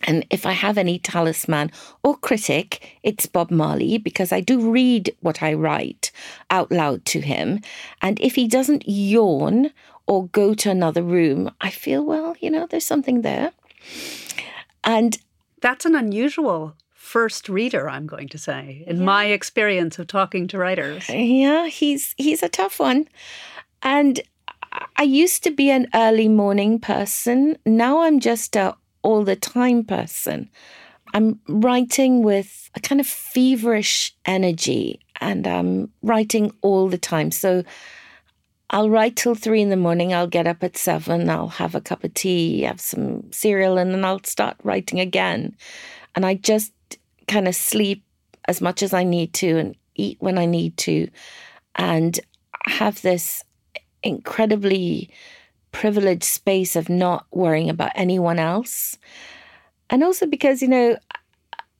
And 0.01 0.25
if 0.29 0.45
I 0.45 0.51
have 0.51 0.77
any 0.77 0.99
talisman 0.99 1.71
or 2.03 2.17
critic, 2.17 2.99
it's 3.01 3.25
Bob 3.25 3.49
Marley 3.49 3.97
because 3.97 4.31
I 4.31 4.41
do 4.41 4.69
read 4.69 5.15
what 5.21 5.41
I 5.41 5.53
write 5.53 6.11
out 6.51 6.71
loud 6.71 7.05
to 7.05 7.21
him. 7.21 7.61
And 8.01 8.19
if 8.19 8.35
he 8.35 8.47
doesn't 8.47 8.83
yawn 8.85 9.71
or 10.05 10.27
go 10.27 10.53
to 10.53 10.69
another 10.69 11.01
room, 11.01 11.49
I 11.61 11.71
feel, 11.71 12.03
well, 12.03 12.35
you 12.39 12.51
know, 12.51 12.67
there's 12.67 12.85
something 12.85 13.21
there. 13.21 13.51
And 14.83 15.17
that's 15.61 15.85
an 15.85 15.95
unusual 15.95 16.75
first 17.05 17.47
reader, 17.47 17.87
I'm 17.89 18.07
going 18.07 18.29
to 18.29 18.37
say, 18.37 18.83
in 18.87 18.97
yeah. 18.97 19.03
my 19.03 19.25
experience 19.25 19.99
of 19.99 20.07
talking 20.07 20.47
to 20.47 20.57
writers. 20.57 21.09
Uh, 21.09 21.13
yeah, 21.13 21.67
he's 21.67 22.15
he's 22.17 22.43
a 22.43 22.49
tough 22.49 22.79
one. 22.79 23.07
And 23.83 24.19
I 24.97 25.03
used 25.03 25.43
to 25.43 25.51
be 25.51 25.69
an 25.69 25.87
early 25.93 26.27
morning 26.27 26.79
person. 26.79 27.57
Now 27.65 28.01
I'm 28.01 28.19
just 28.19 28.55
a 28.55 28.75
all 29.03 29.23
the 29.23 29.35
time 29.35 29.83
person. 29.83 30.49
I'm 31.13 31.39
writing 31.47 32.23
with 32.23 32.69
a 32.75 32.79
kind 32.79 32.99
of 32.99 33.07
feverish 33.07 34.13
energy 34.25 34.99
and 35.21 35.47
I'm 35.47 35.91
writing 36.01 36.51
all 36.61 36.89
the 36.89 36.97
time. 36.97 37.31
So 37.31 37.63
I'll 38.71 38.89
write 38.89 39.15
till 39.15 39.35
three 39.35 39.61
in 39.61 39.69
the 39.69 39.77
morning. 39.77 40.13
I'll 40.13 40.27
get 40.27 40.47
up 40.47 40.63
at 40.63 40.75
seven. 40.75 41.29
I'll 41.29 41.47
have 41.47 41.75
a 41.75 41.81
cup 41.81 42.03
of 42.03 42.13
tea, 42.15 42.63
have 42.63 42.81
some 42.81 43.31
cereal, 43.31 43.77
and 43.77 43.93
then 43.93 44.03
I'll 44.03 44.23
start 44.23 44.57
writing 44.63 44.99
again. 44.99 45.55
And 46.15 46.25
I 46.25 46.33
just 46.33 46.73
kind 47.27 47.47
of 47.47 47.55
sleep 47.55 48.03
as 48.47 48.61
much 48.61 48.83
as 48.83 48.93
I 48.93 49.03
need 49.03 49.33
to 49.35 49.57
and 49.57 49.75
eat 49.95 50.17
when 50.19 50.37
I 50.37 50.45
need 50.45 50.77
to 50.77 51.07
and 51.75 52.19
have 52.67 53.01
this 53.01 53.43
incredibly 54.03 55.09
privileged 55.71 56.23
space 56.23 56.75
of 56.75 56.89
not 56.89 57.25
worrying 57.31 57.69
about 57.69 57.91
anyone 57.95 58.39
else. 58.39 58.97
And 59.89 60.03
also 60.03 60.25
because, 60.25 60.61
you 60.61 60.67
know, 60.67 60.97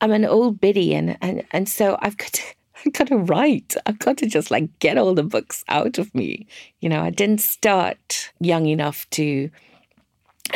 I'm 0.02 0.12
an 0.12 0.26
old 0.26 0.60
biddy 0.60 0.94
and 0.94 1.18
and, 1.22 1.46
and 1.52 1.70
so 1.70 1.98
I've 2.02 2.18
got 2.18 2.34
to 2.34 2.44
I've 2.86 2.94
got 2.94 3.08
to 3.08 3.18
write. 3.18 3.76
I've 3.86 4.00
got 4.00 4.18
to 4.18 4.28
just 4.28 4.52
like 4.52 4.80
get 4.80 4.98
all 4.98 5.14
the 5.16 5.24
books 5.24 5.64
out 5.70 5.98
of 5.98 6.14
me. 6.14 6.46
You 6.82 6.90
know, 6.90 7.02
I 7.02 7.10
didn't 7.10 7.42
start 7.42 8.32
young 8.40 8.66
enough 8.68 9.10
to 9.12 9.50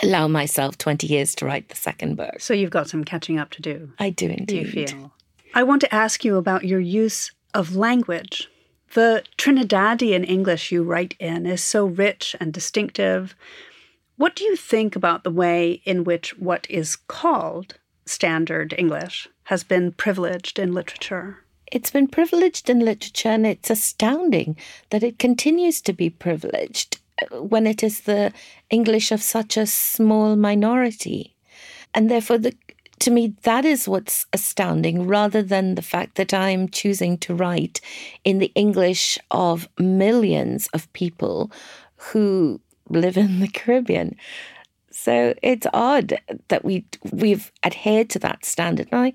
allow 0.03 0.27
myself 0.27 0.77
20 0.77 1.07
years 1.07 1.35
to 1.35 1.45
write 1.45 1.69
the 1.69 1.75
second 1.75 2.15
book. 2.15 2.39
So 2.39 2.53
you've 2.53 2.69
got 2.69 2.89
some 2.89 3.03
catching 3.03 3.37
up 3.37 3.49
to 3.51 3.61
do. 3.61 3.91
I 3.99 4.09
do 4.09 4.27
indeed. 4.27 4.67
You 4.67 4.87
feel. 4.87 5.11
I 5.53 5.63
want 5.63 5.81
to 5.81 5.93
ask 5.93 6.23
you 6.23 6.37
about 6.37 6.65
your 6.65 6.79
use 6.79 7.31
of 7.53 7.75
language. 7.75 8.49
The 8.93 9.23
Trinidadian 9.37 10.27
English 10.27 10.71
you 10.71 10.83
write 10.83 11.15
in 11.19 11.45
is 11.45 11.63
so 11.63 11.85
rich 11.85 12.35
and 12.39 12.53
distinctive. 12.53 13.35
What 14.17 14.35
do 14.35 14.43
you 14.43 14.55
think 14.55 14.95
about 14.95 15.23
the 15.23 15.31
way 15.31 15.81
in 15.85 16.03
which 16.03 16.37
what 16.37 16.67
is 16.69 16.95
called 16.95 17.75
standard 18.05 18.73
English 18.77 19.27
has 19.45 19.63
been 19.63 19.91
privileged 19.91 20.59
in 20.59 20.73
literature? 20.73 21.37
It's 21.71 21.91
been 21.91 22.07
privileged 22.07 22.69
in 22.69 22.79
literature, 22.79 23.29
and 23.29 23.45
it's 23.45 23.69
astounding 23.69 24.57
that 24.89 25.03
it 25.03 25.19
continues 25.19 25.81
to 25.81 25.93
be 25.93 26.09
privileged 26.09 26.99
when 27.31 27.67
it 27.67 27.83
is 27.83 28.01
the 28.01 28.31
English 28.69 29.11
of 29.11 29.21
such 29.21 29.57
a 29.57 29.65
small 29.65 30.35
minority. 30.35 31.35
And 31.93 32.09
therefore, 32.09 32.37
the, 32.37 32.55
to 32.99 33.11
me, 33.11 33.35
that 33.43 33.65
is 33.65 33.87
what's 33.87 34.25
astounding, 34.33 35.07
rather 35.07 35.41
than 35.41 35.75
the 35.75 35.81
fact 35.81 36.15
that 36.15 36.33
I'm 36.33 36.69
choosing 36.69 37.17
to 37.19 37.35
write 37.35 37.81
in 38.23 38.39
the 38.39 38.51
English 38.55 39.17
of 39.31 39.67
millions 39.79 40.67
of 40.73 40.91
people 40.93 41.51
who 41.95 42.59
live 42.89 43.17
in 43.17 43.39
the 43.39 43.47
Caribbean. 43.47 44.15
So 44.91 45.33
it's 45.41 45.67
odd 45.73 46.19
that 46.49 46.65
we 46.65 46.85
we've 47.11 47.51
adhered 47.63 48.09
to 48.11 48.19
that 48.19 48.43
standard. 48.43 48.89
And 48.91 49.01
I, 49.01 49.13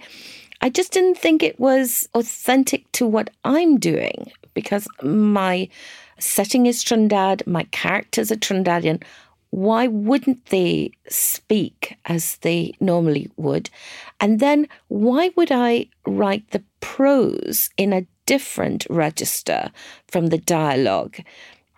I 0.61 0.71
just 0.71 0.93
didn't 0.93 1.19
think 1.19 1.43
it 1.43 1.61
was 1.61 2.09
authentic 2.15 2.91
to 2.93 3.07
what 3.07 3.31
I'm 3.45 3.79
doing 3.79 4.33
because 4.55 4.89
my 5.03 5.69
setting 6.19 6.67
is 6.67 6.83
Trinidad, 6.83 7.47
my 7.47 7.65
characters 7.65 8.31
are 8.33 8.37
Trinidadian. 8.37 9.03
Why 9.51 9.87
wouldn't 9.87 10.47
they 10.47 10.91
speak 11.09 11.97
as 12.07 12.39
they 12.39 12.75
normally 12.81 13.31
would? 13.37 13.71
And 14.21 14.41
then 14.41 14.67
why 14.89 15.31
would 15.37 15.53
I 15.53 15.87
write 16.07 16.51
the 16.51 16.65
prose 16.81 17.71
in 17.77 17.93
a 17.93 18.07
different 18.27 18.87
register 18.91 19.71
from 20.09 20.29
the 20.29 20.39
dialogue? 20.39 21.21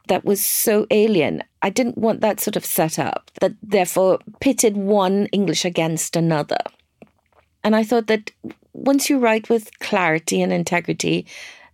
that 0.08 0.24
was 0.24 0.44
so 0.44 0.86
alien. 0.90 1.42
I 1.62 1.70
didn't 1.70 1.98
want 1.98 2.20
that 2.20 2.40
sort 2.40 2.56
of 2.56 2.64
setup 2.64 3.30
that 3.40 3.54
therefore 3.62 4.20
pitted 4.40 4.76
one 4.76 5.26
English 5.26 5.64
against 5.64 6.16
another. 6.16 6.58
And 7.64 7.74
I 7.74 7.82
thought 7.82 8.06
that 8.06 8.30
once 8.72 9.10
you 9.10 9.18
write 9.18 9.48
with 9.48 9.76
clarity 9.80 10.40
and 10.40 10.52
integrity, 10.52 11.26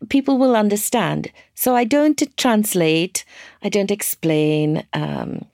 people 0.09 0.39
will 0.39 0.57
understand. 0.57 1.31
So 1.55 1.75
I 1.77 1.85
don't 1.85 2.23
translate, 2.37 3.25
I 3.63 3.69
don't 3.69 3.91
explain. 3.91 4.87
Um, 4.93 5.45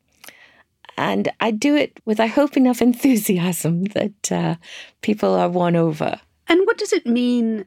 and 0.96 1.30
I 1.40 1.50
do 1.50 1.76
it 1.76 2.00
with, 2.04 2.20
I 2.20 2.26
hope, 2.26 2.56
enough 2.56 2.82
enthusiasm 2.90 3.84
that 3.86 4.32
uh, 4.32 4.56
people 5.02 5.34
are 5.34 5.48
won 5.48 5.76
over. 5.76 6.20
And 6.48 6.60
what 6.66 6.78
does 6.78 6.92
it 6.92 7.06
mean 7.06 7.66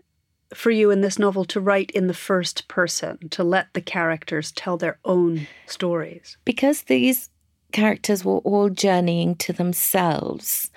for 0.54 0.72
you 0.72 0.92
in 0.92 1.02
this 1.02 1.18
novel 1.18 1.46
to 1.46 1.62
write 1.62 1.92
in 1.92 2.08
the 2.08 2.14
first 2.14 2.68
person, 2.68 3.30
to 3.30 3.44
let 3.44 3.74
the 3.74 3.82
characters 3.82 4.52
tell 4.52 4.78
their 4.78 5.00
own 5.06 5.48
stories? 5.66 6.38
Because 6.44 6.84
these 6.84 7.30
characters 7.72 8.26
were 8.26 8.40
all 8.40 8.70
journeying 8.70 9.36
to 9.36 9.54
themselves 9.54 10.70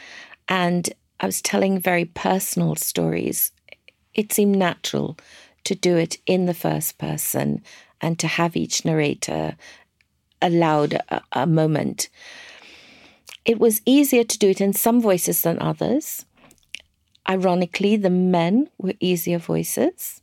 and 0.48 0.92
I 1.20 1.26
was 1.26 1.40
telling 1.40 1.78
very 1.78 2.04
personal 2.04 2.76
stories. 2.76 3.52
It 4.14 4.32
seemed 4.32 4.56
natural 4.56 5.16
to 5.64 5.74
do 5.74 5.96
it 5.96 6.18
in 6.26 6.46
the 6.46 6.54
first 6.54 6.98
person 6.98 7.62
and 8.00 8.18
to 8.18 8.26
have 8.26 8.56
each 8.56 8.84
narrator 8.84 9.56
allowed 10.42 10.94
a, 10.94 11.22
a 11.32 11.46
moment. 11.46 12.08
It 13.44 13.58
was 13.58 13.80
easier 13.86 14.24
to 14.24 14.38
do 14.38 14.50
it 14.50 14.60
in 14.60 14.72
some 14.72 15.00
voices 15.00 15.42
than 15.42 15.60
others. 15.60 16.24
Ironically, 17.28 17.96
the 17.96 18.10
men 18.10 18.68
were 18.78 18.94
easier 19.00 19.38
voices. 19.38 20.20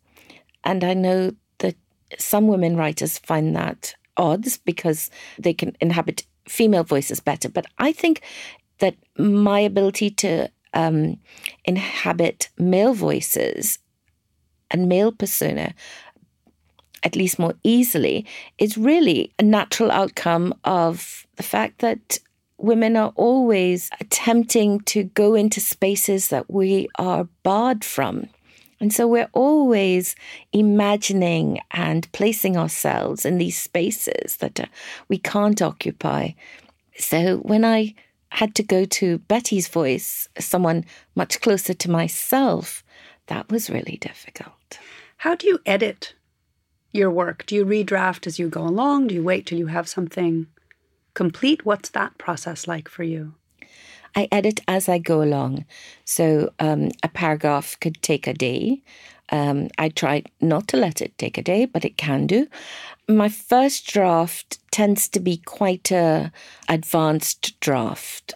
And 0.64 0.84
I 0.84 0.94
know 0.94 1.32
that 1.60 1.76
some 2.18 2.48
women 2.48 2.78
writers 2.78 3.18
find 3.18 3.56
that 3.56 3.96
odds 4.18 4.58
because 4.58 5.10
they 5.40 5.54
can 5.54 5.76
inhabit 5.82 6.26
female 6.48 6.84
voices 6.84 7.20
better. 7.20 7.50
But 7.50 7.66
I 7.78 7.92
think 7.92 8.22
that 8.80 8.96
my 9.18 9.60
ability 9.60 10.12
to 10.12 10.50
um, 10.74 11.20
inhabit 11.66 12.50
male 12.58 12.94
voices 12.94 13.80
and 14.72 14.90
male 14.90 15.12
persona 15.12 15.74
at 17.04 17.16
least 17.16 17.40
more 17.40 17.56
easily 17.64 18.26
is 18.58 18.78
really 18.78 19.32
a 19.40 19.44
natural 19.44 19.92
outcome 19.92 20.54
of 20.64 21.26
the 21.36 21.44
fact 21.44 21.80
that 21.80 22.20
women 22.58 22.96
are 22.96 23.12
always 23.16 23.90
attempting 24.00 24.80
to 24.82 25.04
go 25.04 25.34
into 25.34 25.60
spaces 25.60 26.28
that 26.28 26.50
we 26.50 26.88
are 27.00 27.28
barred 27.44 27.84
from. 27.84 28.28
And 28.80 28.94
so 28.94 29.08
we're 29.08 29.30
always 29.34 30.16
imagining 30.54 31.60
and 31.72 32.12
placing 32.14 32.58
ourselves 32.58 33.26
in 33.26 33.38
these 33.38 33.60
spaces 33.60 34.38
that 34.38 34.60
uh, 34.60 34.66
we 35.08 35.18
can't 35.18 35.62
occupy. 35.62 36.30
So 36.98 37.38
when 37.38 37.64
I 37.64 37.94
had 38.30 38.56
to 38.56 38.64
go 38.64 38.86
to 38.86 39.20
Betty's 39.20 39.68
voice, 39.68 40.28
someone 40.40 40.86
much 41.16 41.42
closer 41.42 41.74
to 41.74 41.92
myself, 41.92 42.84
that 43.32 43.50
was 43.50 43.70
really 43.70 43.98
difficult. 44.02 44.78
How 45.17 45.36
do 45.36 45.48
you 45.48 45.60
edit 45.65 46.15
your 46.91 47.10
work? 47.10 47.46
Do 47.46 47.56
you 47.56 47.65
redraft 47.65 48.28
as 48.28 48.38
you 48.38 48.50
go 48.50 48.63
along? 48.63 49.08
Do 49.08 49.15
you 49.15 49.24
wait 49.24 49.46
till 49.46 49.58
you 49.58 49.67
have 49.67 49.88
something 49.88 50.48
complete? 51.13 51.65
What's 51.65 51.91
that 51.91 52.17
process 52.17 52.67
like 52.67 52.89
for 52.89 53.04
you? 53.04 53.34
I 54.17 54.28
edit 54.34 54.60
as 54.67 54.89
I 54.89 54.98
go 54.98 55.24
along. 55.24 55.63
So 56.04 56.52
um, 56.60 56.89
a 57.04 57.08
paragraph 57.08 57.78
could 57.80 58.02
take 58.02 58.28
a 58.28 58.34
day. 58.34 58.82
Um, 59.30 59.70
I 59.78 59.88
try 59.88 60.24
not 60.41 60.67
to 60.67 60.78
let 60.78 61.02
it 61.02 61.17
take 61.17 61.38
a 61.38 61.48
day, 61.54 61.63
but 61.63 61.86
it 61.86 61.96
can 61.96 62.28
do. 62.28 62.48
My 63.08 63.30
first 63.30 63.88
draft 63.88 64.60
tends 64.72 65.08
to 65.08 65.22
be 65.22 65.38
quite 65.38 65.89
a 65.89 66.34
advanced 66.67 67.58
draft. 67.62 68.34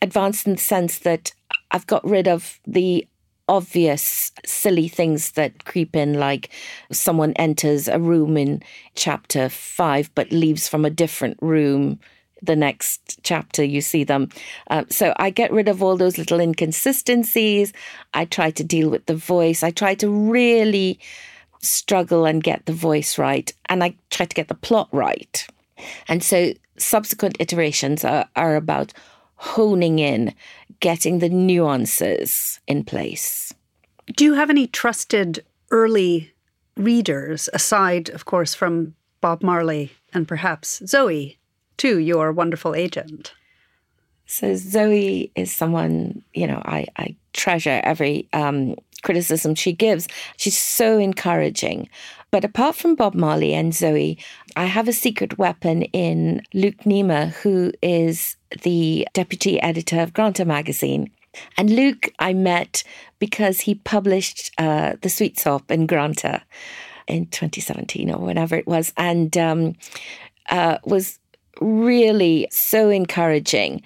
Advanced 0.00 0.46
in 0.46 0.54
the 0.54 0.58
sense 0.74 0.98
that 1.00 1.32
I've 1.70 1.86
got 1.86 2.02
rid 2.08 2.26
of 2.26 2.60
the 2.66 3.06
obvious 3.48 4.32
silly 4.44 4.88
things 4.88 5.32
that 5.32 5.64
creep 5.64 5.96
in, 5.96 6.14
like 6.14 6.50
someone 6.92 7.32
enters 7.34 7.88
a 7.88 7.98
room 7.98 8.36
in 8.36 8.62
chapter 8.94 9.48
five 9.48 10.10
but 10.14 10.30
leaves 10.30 10.68
from 10.68 10.84
a 10.84 10.90
different 10.90 11.38
room 11.40 11.98
the 12.42 12.56
next 12.56 13.18
chapter 13.22 13.64
you 13.64 13.80
see 13.80 14.04
them. 14.04 14.28
Uh, 14.70 14.84
so 14.90 15.12
I 15.16 15.30
get 15.30 15.52
rid 15.52 15.68
of 15.68 15.82
all 15.82 15.96
those 15.96 16.18
little 16.18 16.40
inconsistencies. 16.40 17.72
I 18.14 18.24
try 18.24 18.50
to 18.52 18.64
deal 18.64 18.90
with 18.90 19.06
the 19.06 19.16
voice. 19.16 19.62
I 19.62 19.70
try 19.70 19.94
to 19.96 20.08
really 20.08 21.00
struggle 21.60 22.24
and 22.24 22.42
get 22.42 22.64
the 22.66 22.72
voice 22.72 23.18
right. 23.18 23.52
And 23.68 23.82
I 23.82 23.96
try 24.10 24.26
to 24.26 24.34
get 24.34 24.48
the 24.48 24.54
plot 24.54 24.88
right. 24.92 25.46
And 26.06 26.22
so 26.22 26.52
subsequent 26.76 27.36
iterations 27.40 28.04
are, 28.04 28.28
are 28.36 28.56
about 28.56 28.92
honing 29.38 29.98
in, 29.98 30.34
getting 30.80 31.20
the 31.20 31.28
nuances 31.28 32.60
in 32.66 32.84
place. 32.84 33.54
Do 34.16 34.24
you 34.24 34.34
have 34.34 34.50
any 34.50 34.66
trusted 34.66 35.44
early 35.70 36.32
readers, 36.76 37.48
aside, 37.52 38.08
of 38.10 38.24
course, 38.24 38.54
from 38.54 38.94
Bob 39.20 39.42
Marley 39.42 39.92
and 40.12 40.26
perhaps 40.26 40.82
Zoe, 40.86 41.38
too, 41.76 41.98
your 41.98 42.32
wonderful 42.32 42.74
agent? 42.74 43.32
So 44.26 44.54
Zoe 44.56 45.32
is 45.34 45.52
someone, 45.54 46.22
you 46.34 46.46
know, 46.46 46.60
I, 46.64 46.86
I 46.96 47.16
treasure 47.32 47.80
every 47.82 48.28
um, 48.32 48.76
criticism 49.02 49.54
she 49.54 49.72
gives. 49.72 50.08
She's 50.36 50.58
so 50.58 50.98
encouraging. 50.98 51.88
But 52.30 52.44
apart 52.44 52.76
from 52.76 52.94
Bob 52.94 53.14
Marley 53.14 53.54
and 53.54 53.74
Zoe, 53.74 54.18
I 54.54 54.66
have 54.66 54.86
a 54.86 54.92
secret 54.92 55.38
weapon 55.38 55.82
in 55.82 56.42
Luke 56.52 56.78
Neima, 56.84 57.30
who 57.30 57.72
is 57.82 58.36
the 58.62 59.08
deputy 59.14 59.60
editor 59.62 60.00
of 60.00 60.12
Granta 60.12 60.44
magazine. 60.44 61.10
And 61.56 61.70
Luke, 61.70 62.10
I 62.18 62.34
met 62.34 62.84
because 63.18 63.60
he 63.60 63.76
published 63.76 64.50
uh, 64.58 64.96
The 65.00 65.08
Sweet 65.08 65.38
Sop 65.38 65.70
in 65.70 65.86
Granta 65.86 66.42
in 67.06 67.26
2017 67.26 68.10
or 68.10 68.18
whenever 68.18 68.56
it 68.56 68.66
was, 68.66 68.92
and 68.96 69.36
um, 69.36 69.74
uh, 70.50 70.78
was 70.84 71.18
really 71.60 72.46
so 72.50 72.90
encouraging. 72.90 73.82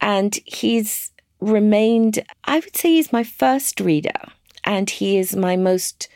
And 0.00 0.38
he's 0.46 1.10
remained, 1.40 2.20
I 2.44 2.60
would 2.60 2.76
say, 2.76 2.90
he's 2.90 3.12
my 3.12 3.24
first 3.24 3.80
reader, 3.80 4.28
and 4.64 4.88
he 4.88 5.18
is 5.18 5.34
my 5.34 5.56
most 5.56 6.08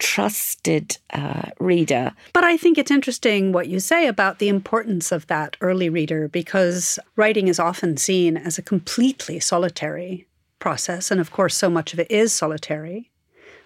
trusted 0.00 0.98
uh, 1.12 1.50
reader. 1.60 2.12
But 2.32 2.42
I 2.42 2.56
think 2.56 2.76
it's 2.76 2.90
interesting 2.90 3.52
what 3.52 3.68
you 3.68 3.78
say 3.78 4.08
about 4.08 4.38
the 4.40 4.48
importance 4.48 5.12
of 5.12 5.26
that 5.28 5.56
early 5.60 5.88
reader 5.88 6.26
because 6.26 6.98
writing 7.14 7.46
is 7.46 7.60
often 7.60 7.96
seen 7.96 8.36
as 8.36 8.58
a 8.58 8.62
completely 8.62 9.38
solitary 9.38 10.26
process. 10.58 11.10
And 11.10 11.20
of 11.20 11.30
course, 11.30 11.56
so 11.56 11.70
much 11.70 11.92
of 11.92 12.00
it 12.00 12.10
is 12.10 12.32
solitary. 12.32 13.10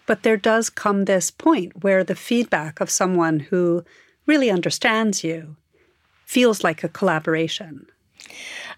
But 0.06 0.22
there 0.22 0.36
does 0.36 0.68
come 0.68 1.04
this 1.04 1.30
point 1.30 1.82
where 1.82 2.04
the 2.04 2.14
feedback 2.14 2.80
of 2.80 2.90
someone 2.90 3.40
who 3.40 3.84
really 4.26 4.50
understands 4.50 5.24
you 5.24 5.56
feels 6.26 6.62
like 6.62 6.84
a 6.84 6.88
collaboration. 6.88 7.86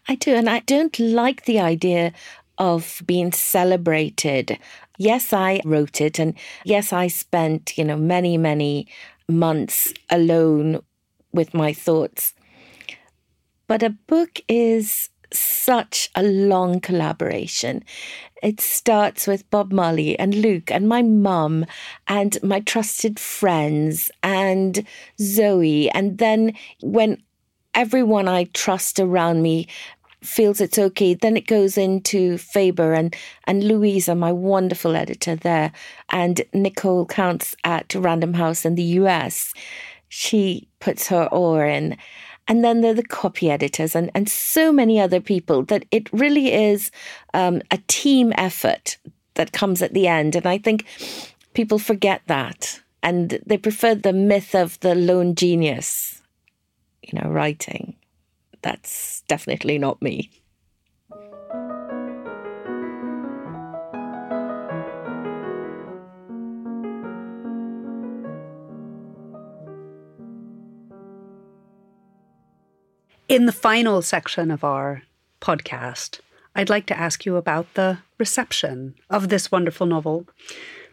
I 0.09 0.15
do. 0.15 0.35
And 0.35 0.49
I 0.49 0.61
don't 0.61 0.99
like 0.99 1.45
the 1.45 1.59
idea 1.59 2.13
of 2.59 3.03
being 3.07 3.33
celebrated 3.33 4.59
yes, 4.99 5.33
I 5.33 5.61
wrote 5.65 6.01
it. 6.01 6.19
And 6.19 6.35
yes, 6.65 6.93
I 6.93 7.09
spent, 7.09 7.77
you 7.77 7.85
know, 7.85 7.97
many, 7.97 8.37
many 8.39 8.89
months 9.29 9.93
alone 10.11 10.81
with 11.33 11.55
my 11.55 11.73
thoughts. 11.73 12.35
But 13.67 13.83
a 13.83 13.91
book 13.91 14.41
is 14.49 15.11
such 15.33 16.11
a 16.15 16.23
long 16.23 16.81
collaboration. 16.81 17.85
It 18.43 18.61
starts 18.61 19.27
with 19.27 19.49
Bob 19.51 19.73
Marley 19.73 20.19
and 20.19 20.35
Luke 20.35 20.71
and 20.71 20.89
my 20.89 21.03
mum 21.03 21.67
and 22.07 22.39
my 22.43 22.61
trusted 22.61 23.19
friends 23.19 24.11
and 24.23 24.87
Zoe. 25.19 25.91
And 25.91 26.19
then 26.19 26.55
when 26.81 27.23
everyone 27.75 28.29
I 28.29 28.45
trust 28.55 29.01
around 29.01 29.43
me 29.43 29.69
feels 30.23 30.61
it's 30.61 30.79
okay, 30.79 31.15
then 31.15 31.37
it 31.37 31.47
goes 31.47 31.79
into 31.79 32.39
Faber 32.39 32.95
and, 32.95 33.15
and 33.45 33.65
Louisa, 33.65 34.15
my 34.15 34.33
wonderful 34.33 34.97
editor 34.97 35.37
there, 35.37 35.73
and 36.11 36.43
Nicole 36.53 37.07
Counts 37.07 37.55
at 37.65 37.95
Random 37.95 38.35
House 38.35 38.65
in 38.65 38.75
the 38.75 38.83
US. 38.83 39.53
She 40.09 40.69
puts 40.81 41.09
her 41.09 41.29
oar 41.33 41.67
in. 41.67 41.97
And 42.49 42.65
then 42.65 42.81
there 42.81 42.93
are 42.93 42.95
the 42.95 43.03
copy 43.03 43.51
editors 43.51 43.97
and, 43.97 44.11
and 44.15 44.29
so 44.29 44.73
many 44.73 45.01
other 45.01 45.21
people 45.21 45.65
that 45.65 45.85
it 45.91 46.13
really 46.13 46.53
is 46.53 46.93
um, 47.35 47.61
a 47.73 47.79
team 47.89 48.33
effort 48.37 48.99
that 49.35 49.53
comes 49.53 49.83
at 49.83 49.95
the 49.95 50.07
end. 50.07 50.37
And 50.37 50.47
I 50.47 50.59
think 50.59 50.87
people 51.55 51.81
forget 51.81 52.23
that 52.29 52.81
and 53.03 53.41
they 53.45 53.59
prefer 53.59 53.97
the 53.97 54.13
myth 54.13 54.55
of 54.55 54.79
the 54.81 54.95
lone 54.95 55.35
genius, 55.35 56.23
you 57.03 57.19
know, 57.19 57.29
writing 57.29 57.97
that's 58.67 59.23
definitely 59.29 59.79
not 59.79 60.03
me. 60.03 60.29
In 73.29 73.47
the 73.47 73.53
final 73.53 74.03
section 74.03 74.51
of 74.51 74.65
our 74.65 75.03
podcast, 75.41 76.19
I'd 76.57 76.69
like 76.69 76.87
to 76.87 76.99
ask 76.99 77.25
you 77.25 77.37
about 77.37 77.73
the 77.75 77.99
reception 78.19 78.97
of 79.09 79.29
this 79.29 79.53
wonderful 79.53 79.87
novel. 79.87 80.27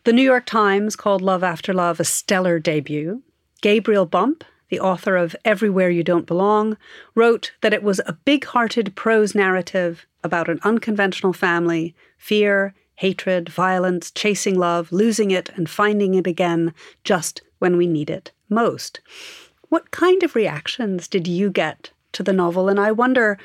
The 0.03 0.13
New 0.13 0.21
York 0.21 0.45
Times 0.45 0.95
called 0.95 1.23
Love 1.23 1.43
After 1.43 1.73
Love 1.73 1.99
a 1.99 2.03
stellar 2.03 2.59
debut. 2.59 3.23
Gabriel 3.63 4.05
Bump 4.05 4.43
the 4.73 4.79
author 4.79 5.15
of 5.15 5.35
Everywhere 5.45 5.91
You 5.91 6.03
Don't 6.03 6.25
Belong, 6.25 6.77
wrote 7.13 7.51
that 7.61 7.75
it 7.75 7.83
was 7.83 8.01
a 8.07 8.17
big 8.25 8.43
hearted 8.43 8.95
prose 8.95 9.35
narrative 9.35 10.07
about 10.23 10.49
an 10.49 10.59
unconventional 10.63 11.31
family, 11.31 11.93
fear, 12.17 12.73
hatred, 12.95 13.49
violence, 13.49 14.09
chasing 14.09 14.57
love, 14.57 14.91
losing 14.91 15.29
it, 15.29 15.51
and 15.55 15.69
finding 15.69 16.15
it 16.15 16.25
again 16.25 16.73
just 17.03 17.43
when 17.59 17.77
we 17.77 17.85
need 17.85 18.09
it 18.09 18.31
most. 18.49 18.99
What 19.69 19.91
kind 19.91 20.23
of 20.23 20.33
reactions 20.33 21.07
did 21.07 21.27
you 21.27 21.51
get 21.51 21.91
to 22.13 22.23
the 22.23 22.33
novel? 22.33 22.67
And 22.67 22.79
I 22.79 22.91
wonder 22.91 23.37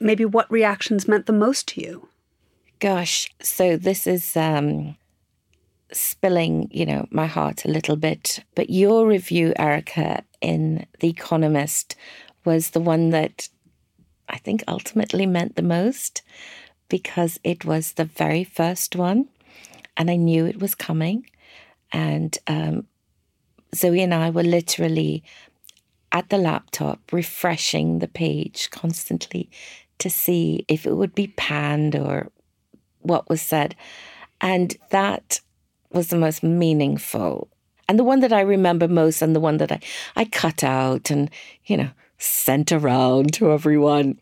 maybe 0.00 0.24
what 0.24 0.50
reactions 0.50 1.06
meant 1.06 1.26
the 1.26 1.32
most 1.32 1.68
to 1.68 1.80
you. 1.80 2.08
Gosh, 2.80 3.30
so 3.40 3.76
this 3.76 4.08
is 4.08 4.36
um, 4.36 4.96
spilling, 5.92 6.68
you 6.72 6.86
know, 6.86 7.06
my 7.10 7.26
heart 7.26 7.64
a 7.64 7.68
little 7.68 7.96
bit. 7.96 8.44
But 8.54 8.70
your 8.70 9.06
review, 9.06 9.52
Erica, 9.56 10.24
in 10.46 10.86
The 11.00 11.08
Economist 11.08 11.96
was 12.44 12.70
the 12.70 12.80
one 12.80 13.10
that 13.10 13.48
I 14.28 14.38
think 14.38 14.62
ultimately 14.68 15.26
meant 15.26 15.56
the 15.56 15.62
most 15.62 16.22
because 16.88 17.40
it 17.42 17.64
was 17.64 17.92
the 17.92 18.04
very 18.04 18.44
first 18.44 18.94
one 18.94 19.28
and 19.96 20.10
I 20.10 20.16
knew 20.16 20.46
it 20.46 20.60
was 20.60 20.74
coming. 20.74 21.26
And 21.92 22.36
um, 22.46 22.86
Zoe 23.74 24.02
and 24.02 24.14
I 24.14 24.30
were 24.30 24.42
literally 24.42 25.24
at 26.12 26.28
the 26.28 26.38
laptop 26.38 27.12
refreshing 27.12 27.98
the 27.98 28.08
page 28.08 28.70
constantly 28.70 29.50
to 29.98 30.10
see 30.10 30.64
if 30.68 30.86
it 30.86 30.94
would 30.94 31.14
be 31.14 31.28
panned 31.28 31.96
or 31.96 32.30
what 33.00 33.28
was 33.28 33.42
said. 33.42 33.74
And 34.40 34.76
that 34.90 35.40
was 35.90 36.08
the 36.08 36.16
most 36.16 36.42
meaningful. 36.42 37.48
And 37.88 37.98
the 37.98 38.04
one 38.04 38.20
that 38.20 38.32
I 38.32 38.40
remember 38.40 38.88
most 38.88 39.22
and 39.22 39.34
the 39.34 39.40
one 39.40 39.58
that 39.58 39.70
I, 39.70 39.80
I 40.16 40.24
cut 40.24 40.64
out 40.64 41.10
and, 41.10 41.30
you 41.66 41.76
know, 41.76 41.90
sent 42.18 42.72
around 42.72 43.32
to 43.34 43.52
everyone. 43.52 44.18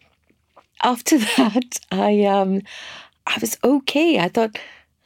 After 0.82 1.18
that, 1.36 1.80
I 1.90 2.24
um 2.24 2.62
I 3.26 3.38
was 3.40 3.56
okay. 3.64 4.18
I 4.18 4.28
thought, 4.28 4.58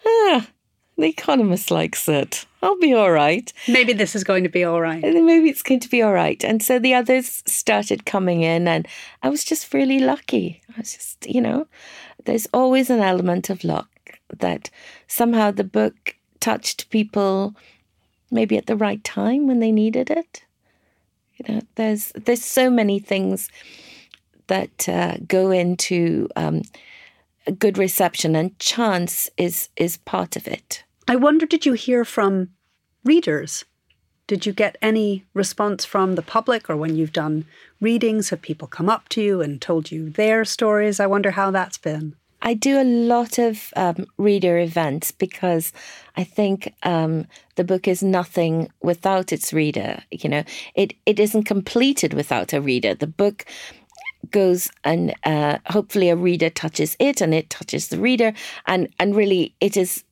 ah, 0.05 0.49
the 0.97 1.07
economist 1.07 1.71
likes 1.71 2.09
it. 2.09 2.45
I'll 2.61 2.79
be 2.79 2.93
all 2.93 3.13
right. 3.13 3.53
Maybe 3.69 3.93
this 3.93 4.17
is 4.17 4.25
going 4.25 4.43
to 4.43 4.49
be 4.49 4.65
all 4.65 4.81
right. 4.81 5.01
Maybe 5.01 5.49
it's 5.49 5.63
going 5.63 5.79
to 5.81 5.89
be 5.89 6.03
all 6.03 6.13
right. 6.13 6.43
And 6.45 6.61
so 6.61 6.81
the 6.81 6.95
others 6.95 7.45
started 7.47 8.05
coming 8.05 8.43
in, 8.43 8.67
and 8.67 8.89
I 9.23 9.29
was 9.29 9.45
just 9.45 9.73
really 9.73 10.01
lucky. 10.01 10.61
I 10.77 10.81
was 10.81 10.95
just, 10.95 11.27
you 11.29 11.41
know, 11.41 11.69
there's 12.25 12.49
always 12.53 12.91
an 12.91 13.01
element 13.01 13.49
of 13.49 13.63
luck 13.63 13.89
that 14.39 14.71
somehow 15.07 15.53
the 15.53 15.65
book 15.65 16.17
touched 16.41 16.91
people 16.91 17.55
maybe 18.31 18.57
at 18.57 18.67
the 18.67 18.77
right 18.77 19.03
time 19.05 19.47
when 19.47 19.61
they 19.61 19.73
needed 19.73 20.11
it. 20.11 20.45
You 21.37 21.55
know, 21.55 21.61
there's 21.77 22.13
there's 22.15 22.45
so 22.45 22.71
many 22.71 22.99
things 22.99 23.49
that 24.49 24.89
uh, 24.89 25.19
go 25.27 25.51
into 25.51 26.29
um, 26.37 26.63
a 27.47 27.53
good 27.53 27.79
reception, 27.79 28.35
and 28.35 28.59
chance 28.59 29.31
is 29.37 29.69
is 29.77 29.97
part 29.99 30.37
of 30.37 30.49
it. 30.49 30.85
I 31.07 31.17
wonder, 31.17 31.47
did 31.47 31.65
you 31.65 31.73
hear 31.75 32.05
from 32.05 32.51
readers? 33.05 33.65
Did 34.27 34.45
you 34.45 34.53
get 34.53 34.77
any 34.83 35.25
response 35.33 35.87
from 35.87 36.15
the 36.15 36.23
public, 36.23 36.69
or 36.69 36.77
when 36.77 36.97
you've 36.97 37.15
done 37.15 37.47
readings, 37.81 38.29
have 38.29 38.43
people 38.43 38.69
come 38.69 38.91
up 38.91 39.09
to 39.11 39.23
you 39.23 39.41
and 39.41 39.61
told 39.61 39.91
you 39.91 40.11
their 40.11 40.45
stories? 40.45 41.01
I 41.01 41.07
wonder 41.07 41.31
how 41.31 41.51
that's 41.51 41.79
been. 41.79 42.15
I 42.43 42.55
do 42.55 42.81
a 42.81 42.85
lot 42.85 43.39
of 43.39 43.73
um, 43.77 44.07
reader 44.17 44.59
events 44.59 45.11
because 45.11 45.73
I 46.17 46.25
think 46.25 46.73
um, 46.83 47.27
the 47.57 47.65
book 47.65 47.89
is 47.89 48.03
nothing 48.03 48.71
without 48.81 49.33
its 49.33 49.53
reader. 49.53 50.03
You 50.11 50.31
know, 50.31 50.45
it 50.75 50.95
it 51.05 51.19
isn't 51.19 51.45
completed 51.45 52.15
without 52.15 52.53
a 52.53 52.61
reader. 52.61 52.95
The 52.95 53.07
book 53.07 53.45
goes 54.31 54.71
and 54.85 55.15
uh, 55.25 55.59
hopefully 55.67 56.11
a 56.11 56.17
reader 56.17 56.51
touches 56.51 56.97
it 56.99 57.21
and 57.21 57.35
it 57.35 57.51
touches 57.51 57.89
the 57.89 57.99
reader 57.99 58.33
and 58.67 58.89
and 58.99 59.17
really 59.17 59.55
it 59.61 59.77
is 59.77 60.05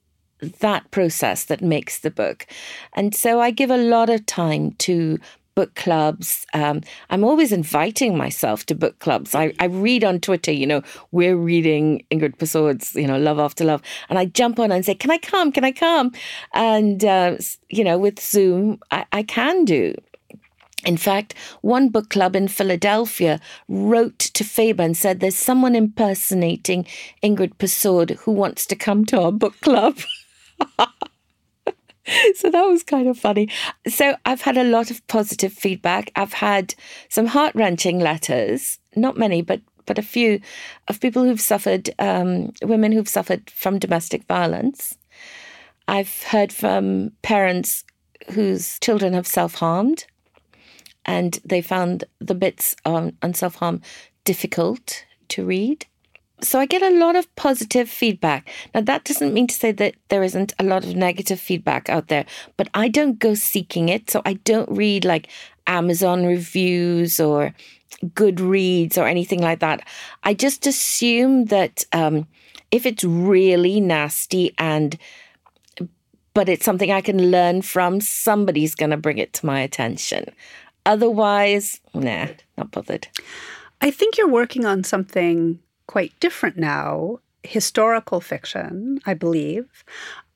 that 0.61 0.91
process 0.91 1.45
that 1.45 1.61
makes 1.63 2.01
the 2.01 2.11
book 2.11 2.47
and 2.93 3.15
so 3.15 3.41
i 3.41 3.51
give 3.51 3.71
a 3.71 3.77
lot 3.77 4.09
of 4.09 4.25
time 4.27 4.73
to 4.73 5.19
book 5.57 5.75
clubs. 5.75 6.47
Um, 6.55 6.83
I'm 7.11 7.25
always 7.25 7.51
inviting 7.51 8.17
myself 8.17 8.67
to 8.67 8.75
book 8.75 8.99
clubs. 9.01 9.35
I, 9.35 9.55
I 9.59 9.65
read 9.65 10.05
on 10.05 10.21
Twitter, 10.21 10.53
you 10.53 10.67
know, 10.67 10.83
we're 11.11 11.37
reading 11.37 12.05
Ingrid 12.13 12.37
Persaud's, 12.37 12.95
you 12.95 13.07
know, 13.07 13.19
Love 13.19 13.41
After 13.41 13.65
Love. 13.65 13.83
And 14.09 14.19
I 14.19 14.27
jump 14.27 14.61
on 14.61 14.71
and 14.71 14.85
say, 14.85 14.95
can 14.95 15.11
I 15.11 15.19
come? 15.19 15.51
Can 15.51 15.65
I 15.65 15.73
come? 15.73 16.13
And, 16.53 17.05
uh, 17.05 17.39
you 17.71 17.83
know, 17.83 17.99
with 17.99 18.21
Zoom, 18.21 18.79
I, 18.91 19.07
I 19.13 19.23
can 19.23 19.65
do. 19.65 19.95
In 20.85 20.99
fact, 20.99 21.35
one 21.63 21.89
book 21.89 22.11
club 22.11 22.37
in 22.37 22.49
Philadelphia 22.49 23.41
wrote 23.67 24.19
to 24.19 24.45
Faber 24.45 24.85
and 24.85 24.97
said, 24.97 25.19
There's 25.19 25.35
someone 25.35 25.75
impersonating 25.75 26.87
Ingrid 27.25 27.57
Persaud 27.57 28.11
who 28.19 28.31
wants 28.31 28.67
to 28.67 28.77
come 28.77 29.05
to 29.07 29.21
our 29.21 29.33
book 29.33 29.61
club. 29.63 29.99
so 32.35 32.51
that 32.51 32.63
was 32.63 32.83
kind 32.83 33.09
of 33.09 33.19
funny. 33.19 33.49
So 33.87 34.17
I've 34.25 34.43
had 34.43 34.57
a 34.57 34.65
lot 34.65 34.91
of 34.91 35.07
positive 35.07 35.53
feedback. 35.53 36.11
I've 36.17 36.35
had 36.35 36.75
some 37.09 37.27
heart 37.27 37.55
wrenching 37.55 37.99
letters, 37.99 38.79
not 38.95 39.17
many, 39.17 39.43
but 39.43 39.61
but 39.87 39.99
a 39.99 40.03
few 40.03 40.41
of 40.89 41.01
people 41.01 41.23
who've 41.23 41.41
suffered, 41.41 41.91
um, 42.01 42.53
women 42.63 42.91
who've 42.91 43.09
suffered 43.09 43.49
from 43.51 43.79
domestic 43.79 44.25
violence. 44.25 44.99
I've 45.87 46.25
heard 46.25 46.53
from 46.53 47.13
parents 47.23 47.85
whose 48.33 48.81
children 48.81 49.13
have 49.13 49.29
self 49.29 49.55
harmed, 49.55 50.07
and 51.05 51.39
they 51.45 51.63
found 51.63 52.05
the 52.19 52.35
bits 52.35 52.75
on, 52.85 53.17
on 53.23 53.33
self 53.35 53.57
harm 53.57 53.81
difficult 54.25 55.05
to 55.29 55.47
read 55.47 55.87
so 56.43 56.59
I 56.59 56.67
get 56.67 56.83
a 56.83 56.91
lot 56.99 57.17
of 57.17 57.35
positive 57.37 57.89
feedback. 57.89 58.49
Now, 58.75 58.83
that 58.83 59.05
doesn't 59.05 59.33
mean 59.33 59.47
to 59.47 59.55
say 59.55 59.73
that 59.73 59.95
there 60.09 60.23
isn't 60.23 60.55
a 60.59 60.65
lot 60.65 60.85
of 60.85 60.95
negative 60.95 61.41
feedback 61.41 61.89
out 61.89 62.09
there, 62.09 62.27
but 62.57 62.69
I 62.75 62.89
don't 62.89 63.19
go 63.19 63.35
seeking 63.35 63.89
it. 63.89 64.11
So 64.11 64.21
I 64.27 64.35
don't 64.35 64.71
read 64.71 65.05
like 65.05 65.29
Amazon 65.67 66.27
reviews 66.27 67.19
or 67.19 67.55
Goodreads 68.05 68.99
or 68.99 69.07
anything 69.07 69.41
like 69.41 69.61
that. 69.61 69.87
I 70.25 70.35
just 70.35 70.67
assume 70.67 71.47
that 71.47 71.85
um, 71.93 72.27
if 72.71 72.85
it's 72.85 73.05
really 73.05 73.81
nasty 73.81 74.55
and 74.59 74.99
but 76.35 76.51
it's 76.51 76.67
something 76.67 76.93
I 76.93 77.01
can 77.01 77.31
learn 77.31 77.63
from, 77.63 77.99
somebody's 78.03 78.75
going 78.75 78.91
to 78.91 78.99
bring 78.99 79.17
it 79.17 79.33
to 79.35 79.47
my 79.47 79.61
attention. 79.61 80.27
Otherwise, 80.85 81.81
nah, 81.95 82.27
not 82.59 82.71
bothered. 82.73 83.09
I 83.81 83.91
think 83.91 84.19
you're 84.19 84.29
working 84.29 84.67
on 84.67 84.85
something 84.85 85.61
quite 85.87 86.19
different 86.21 86.57
now, 86.57 87.21
historical 87.43 88.21
fiction, 88.21 89.01
I 89.07 89.15
believe. 89.15 89.85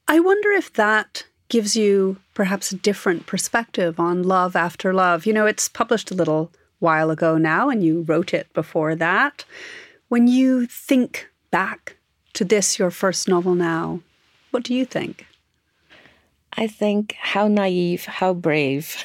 I 0.09 0.21
wonder 0.21 0.51
if 0.51 0.73
that 0.75 1.25
gives 1.49 1.77
you 1.77 2.17
perhaps 2.35 2.73
a 2.73 2.77
different 2.77 3.27
perspective 3.27 3.99
on 4.01 4.23
love 4.23 4.57
after 4.57 4.95
love. 4.95 5.27
You 5.27 5.33
know, 5.33 5.47
it's 5.47 5.69
published 5.69 6.11
a 6.11 6.15
little 6.15 6.51
while 6.79 7.11
ago 7.11 7.37
now, 7.37 7.69
and 7.69 7.85
you 7.85 8.03
wrote 8.03 8.33
it 8.33 8.53
before 8.55 8.95
that. 8.95 9.45
When 10.09 10.27
you 10.27 10.67
think 10.67 11.29
back 11.51 11.97
to 12.33 12.45
this, 12.45 12.79
your 12.79 12.91
first 12.91 13.29
novel 13.29 13.55
now, 13.55 14.01
what 14.51 14.63
do 14.63 14.75
you 14.75 14.85
think? 14.85 15.27
I 16.55 16.67
think 16.67 17.15
how 17.19 17.49
naive, 17.49 18.07
how 18.07 18.35
brave 18.35 19.05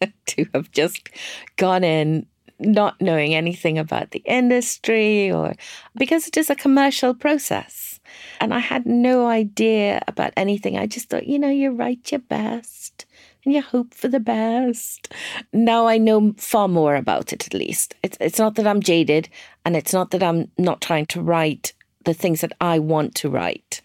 to 0.26 0.46
have 0.54 0.70
just 0.70 1.10
gone 1.56 1.84
in 1.84 2.26
not 2.58 3.00
knowing 3.00 3.34
anything 3.34 3.78
about 3.78 4.10
the 4.10 4.22
industry 4.24 5.30
or 5.30 5.54
because 5.96 6.26
it 6.26 6.36
is 6.36 6.50
a 6.50 6.54
commercial 6.54 7.14
process. 7.14 8.00
And 8.40 8.54
I 8.54 8.60
had 8.60 8.86
no 8.86 9.26
idea 9.26 10.02
about 10.08 10.32
anything. 10.36 10.78
I 10.78 10.86
just 10.86 11.08
thought, 11.08 11.26
you 11.26 11.38
know, 11.38 11.50
you 11.50 11.70
write 11.70 12.10
your 12.12 12.20
best 12.20 13.04
and 13.44 13.54
you 13.54 13.62
hope 13.62 13.94
for 13.94 14.08
the 14.08 14.20
best. 14.20 15.12
Now 15.52 15.86
I 15.86 15.98
know 15.98 16.34
far 16.36 16.68
more 16.68 16.96
about 16.96 17.32
it, 17.32 17.46
at 17.46 17.54
least. 17.54 17.94
It's, 18.02 18.16
it's 18.20 18.38
not 18.38 18.54
that 18.56 18.66
I'm 18.66 18.80
jaded 18.80 19.28
and 19.64 19.76
it's 19.76 19.92
not 19.92 20.10
that 20.12 20.22
I'm 20.22 20.50
not 20.58 20.80
trying 20.80 21.06
to 21.06 21.20
write 21.20 21.72
the 22.04 22.14
things 22.14 22.40
that 22.40 22.52
I 22.60 22.78
want 22.78 23.14
to 23.16 23.28
write. 23.28 23.82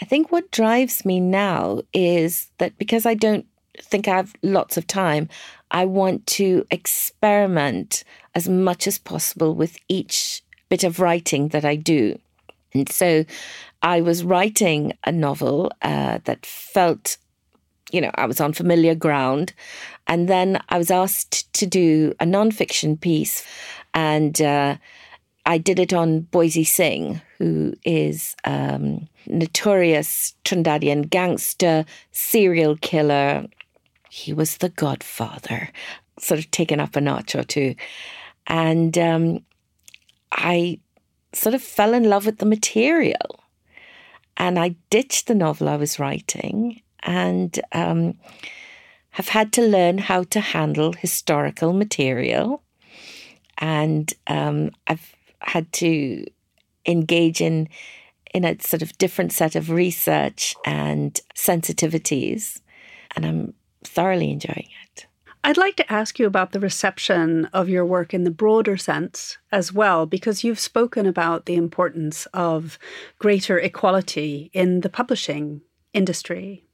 I 0.00 0.04
think 0.04 0.32
what 0.32 0.50
drives 0.50 1.04
me 1.04 1.20
now 1.20 1.82
is 1.92 2.50
that 2.58 2.78
because 2.78 3.04
I 3.04 3.14
don't 3.14 3.46
think 3.78 4.08
I 4.08 4.16
have 4.16 4.34
lots 4.42 4.76
of 4.76 4.86
time, 4.86 5.28
I 5.70 5.84
want 5.84 6.26
to 6.28 6.66
experiment 6.70 8.04
as 8.34 8.48
much 8.48 8.86
as 8.86 8.98
possible 8.98 9.54
with 9.54 9.78
each 9.88 10.42
bit 10.68 10.84
of 10.84 11.00
writing 11.00 11.48
that 11.48 11.64
I 11.64 11.76
do. 11.76 12.18
And 12.72 12.88
so 12.88 13.24
I 13.82 14.00
was 14.00 14.24
writing 14.24 14.92
a 15.04 15.12
novel 15.12 15.72
uh, 15.82 16.18
that 16.24 16.46
felt, 16.46 17.16
you 17.90 18.00
know, 18.00 18.10
I 18.14 18.26
was 18.26 18.40
on 18.40 18.52
familiar 18.52 18.94
ground. 18.94 19.52
And 20.06 20.28
then 20.28 20.60
I 20.68 20.78
was 20.78 20.90
asked 20.90 21.52
to 21.54 21.66
do 21.66 22.14
a 22.20 22.24
nonfiction 22.24 23.00
piece. 23.00 23.44
And 23.94 24.40
uh, 24.40 24.76
I 25.46 25.58
did 25.58 25.78
it 25.78 25.92
on 25.92 26.28
Boysie 26.32 26.66
Singh, 26.66 27.20
who 27.38 27.74
is 27.84 28.36
um, 28.44 29.08
notorious 29.26 30.34
Trinidadian 30.44 31.08
gangster, 31.10 31.84
serial 32.12 32.76
killer, 32.76 33.46
he 34.10 34.32
was 34.32 34.56
the 34.56 34.68
godfather, 34.68 35.70
sort 36.18 36.40
of 36.40 36.50
taken 36.50 36.80
up 36.80 36.96
a 36.96 37.00
notch 37.00 37.34
or 37.34 37.44
two. 37.44 37.76
And 38.46 38.98
um, 38.98 39.44
I 40.32 40.80
sort 41.32 41.54
of 41.54 41.62
fell 41.62 41.94
in 41.94 42.04
love 42.04 42.26
with 42.26 42.38
the 42.38 42.46
material. 42.46 43.44
And 44.36 44.58
I 44.58 44.74
ditched 44.90 45.28
the 45.28 45.34
novel 45.34 45.68
I 45.68 45.76
was 45.76 45.98
writing 45.98 46.82
and 47.02 47.58
um, 47.72 48.18
have 49.10 49.28
had 49.28 49.52
to 49.54 49.62
learn 49.62 49.98
how 49.98 50.24
to 50.24 50.40
handle 50.40 50.92
historical 50.92 51.72
material. 51.72 52.62
And 53.58 54.12
um, 54.26 54.72
I've 54.88 55.14
had 55.40 55.72
to 55.74 56.26
engage 56.84 57.40
in 57.40 57.68
in 58.32 58.44
a 58.44 58.56
sort 58.60 58.82
of 58.82 58.96
different 58.98 59.32
set 59.32 59.56
of 59.56 59.70
research 59.70 60.54
and 60.64 61.20
sensitivities. 61.34 62.60
And 63.16 63.26
I'm 63.26 63.54
thoroughly 63.84 64.30
enjoying 64.30 64.68
it. 64.84 65.06
I'd 65.42 65.56
like 65.56 65.76
to 65.76 65.90
ask 65.90 66.18
you 66.18 66.26
about 66.26 66.52
the 66.52 66.60
reception 66.60 67.46
of 67.46 67.70
your 67.70 67.86
work 67.86 68.12
in 68.12 68.24
the 68.24 68.30
broader 68.30 68.76
sense 68.76 69.38
as 69.50 69.72
well, 69.72 70.04
because 70.04 70.44
you've 70.44 70.60
spoken 70.60 71.06
about 71.06 71.46
the 71.46 71.54
importance 71.54 72.26
of 72.34 72.78
greater 73.18 73.58
equality 73.58 74.50
in 74.52 74.82
the 74.82 74.90
publishing 74.90 75.62
industry. 75.94 76.66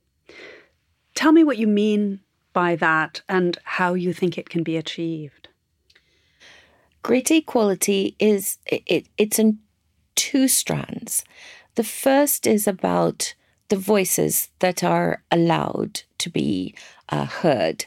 Tell 1.15 1.31
me 1.31 1.45
what 1.45 1.59
you 1.59 1.69
mean 1.69 2.21
by 2.53 2.75
that 2.77 3.23
and 3.29 3.57
how 3.63 3.95
you 3.95 4.13
think 4.13 4.37
it 4.37 4.51
can 4.51 4.65
be 4.65 4.77
achieved. 4.77 5.49
Greater 7.03 7.35
equality 7.35 8.17
is 8.19 8.59
it, 8.67 9.07
it's 9.17 9.39
in 9.39 9.61
two 10.17 10.49
strands. 10.49 11.25
The 11.77 11.85
first 11.85 12.49
is 12.49 12.67
about 12.67 13.36
the 13.69 13.77
voices 13.77 14.49
that 14.61 14.83
are 14.85 15.23
allowed 15.31 16.03
to 16.19 16.31
be 16.31 16.75
uh, 17.09 17.27
heard. 17.27 17.87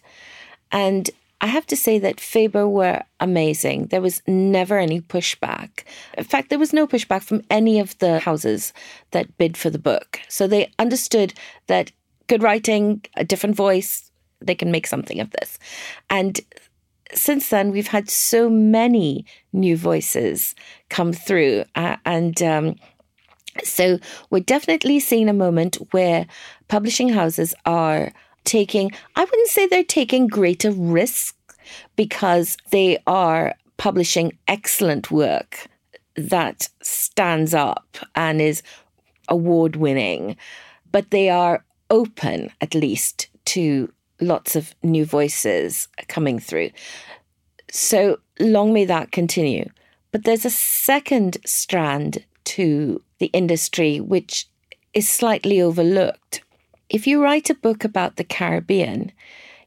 And 0.72 1.10
I 1.42 1.48
have 1.48 1.66
to 1.68 1.76
say 1.76 2.00
that 2.00 2.20
Faber 2.20 2.68
were 2.68 3.02
amazing. 3.20 3.86
There 3.88 4.02
was 4.02 4.22
never 4.28 4.78
any 4.78 5.00
pushback. 5.00 5.84
In 6.18 6.26
fact, 6.26 6.50
there 6.50 6.60
was 6.60 6.74
no 6.74 6.86
pushback 6.86 7.24
from 7.24 7.44
any 7.50 7.80
of 7.80 7.98
the 8.00 8.20
houses 8.20 8.74
that 9.12 9.38
bid 9.38 9.56
for 9.56 9.70
the 9.70 9.80
book. 9.80 10.20
So 10.28 10.48
they 10.48 10.72
understood 10.80 11.34
that 11.68 11.92
good 12.28 12.44
writing, 12.44 13.06
a 13.16 13.24
different 13.24 13.56
voice, 13.56 14.12
they 14.42 14.56
can 14.56 14.72
make 14.72 14.88
something 14.88 15.20
of 15.20 15.32
this. 15.32 15.60
And 16.10 16.40
since 17.14 17.50
then, 17.50 17.72
we've 17.72 17.88
had 17.88 18.10
so 18.10 18.50
many 18.50 19.26
new 19.54 19.78
voices 19.78 20.56
come 20.90 21.14
through. 21.14 21.64
Uh, 21.74 21.96
and 22.06 22.42
um, 22.44 22.76
so 23.64 24.00
we're 24.30 24.40
definitely 24.40 25.00
seeing 25.00 25.30
a 25.30 25.34
moment 25.34 25.76
where 25.92 26.28
publishing 26.68 27.10
houses 27.10 27.54
are 27.66 28.12
taking, 28.44 28.92
I 29.16 29.24
wouldn't 29.24 29.50
say 29.50 29.68
they're 29.68 29.84
taking 29.84 30.28
greater 30.28 30.72
risks 30.72 31.34
because 31.96 32.58
they 32.72 32.98
are 33.06 33.56
publishing 33.78 34.38
excellent 34.48 35.12
work 35.12 35.68
that 36.16 36.70
stands 36.82 37.54
up 37.54 37.98
and 38.16 38.42
is 38.42 38.62
award 39.30 39.76
winning, 39.76 40.36
but 40.92 41.12
they 41.12 41.30
are 41.30 41.64
open 41.90 42.52
at 42.62 42.76
least 42.76 43.28
to 43.46 43.92
lots 44.22 44.56
of 44.56 44.76
new 44.84 45.06
voices 45.06 45.88
coming 46.08 46.40
through. 46.40 46.72
So 47.72 48.18
long 48.40 48.74
may 48.74 48.86
that 48.86 49.12
continue. 49.12 49.70
But 50.12 50.24
there's 50.24 50.46
a 50.46 50.50
second 50.50 51.38
strand 51.46 52.26
to 52.56 53.02
the 53.20 53.28
industry 53.28 54.00
which 54.00 54.48
is 54.94 55.08
slightly 55.08 55.62
overlooked. 55.62 56.42
If 56.90 57.06
you 57.06 57.22
write 57.22 57.50
a 57.50 57.56
book 57.56 57.84
about 57.84 58.16
the 58.16 58.24
Caribbean, 58.24 59.12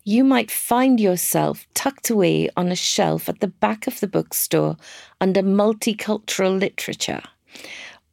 you 0.05 0.25
might 0.25 0.51
find 0.51 0.99
yourself 0.99 1.65
tucked 1.75 2.11
away 2.11 2.51
on 2.57 2.73
a 2.73 2.77
shelf 2.77 3.29
at 3.29 3.39
the 3.39 3.47
back 3.47 3.87
of 3.87 4.01
the 4.01 4.09
bookstore 4.09 4.77
under 5.21 5.43
multicultural 5.43 6.59
literature 6.59 7.23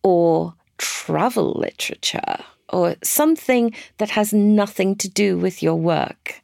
or 0.04 0.54
travel 0.78 1.54
literature 1.54 2.38
or 2.70 2.96
something 3.04 3.74
that 3.98 4.12
has 4.12 4.32
nothing 4.32 4.96
to 4.98 5.10
do 5.10 5.36
with 5.36 5.64
your 5.64 5.76
work. 5.76 6.44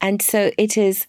And 0.00 0.20
so 0.20 0.50
it 0.58 0.76
is 0.76 1.06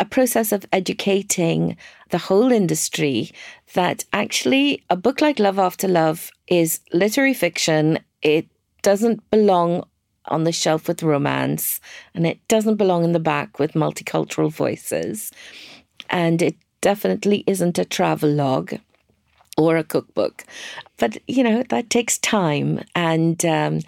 a 0.00 0.04
process 0.04 0.52
of 0.52 0.66
educating 0.72 1.76
the 2.10 2.18
whole 2.18 2.52
industry 2.52 3.30
that 3.74 4.04
actually 4.12 4.82
a 4.90 4.96
book 4.96 5.20
like 5.20 5.38
Love 5.38 5.58
After 5.58 5.88
Love 5.88 6.30
is 6.46 6.80
literary 6.92 7.34
fiction. 7.34 7.98
It 8.22 8.46
doesn't 8.82 9.28
belong 9.30 9.84
on 10.26 10.44
the 10.44 10.52
shelf 10.52 10.88
with 10.88 11.02
romance, 11.02 11.80
and 12.14 12.26
it 12.26 12.38
doesn't 12.48 12.76
belong 12.76 13.04
in 13.04 13.12
the 13.12 13.20
back 13.20 13.58
with 13.58 13.72
multicultural 13.72 14.52
voices. 14.52 15.32
And 16.10 16.42
it 16.42 16.56
definitely 16.80 17.44
isn't 17.46 17.78
a 17.78 17.84
travel 17.84 18.30
log 18.30 18.74
or 19.56 19.76
a 19.76 19.84
cookbook. 19.84 20.44
But, 20.96 21.18
you 21.26 21.42
know, 21.42 21.62
that 21.70 21.90
takes 21.90 22.18
time 22.18 22.84
and 22.94 23.44
um, 23.44 23.80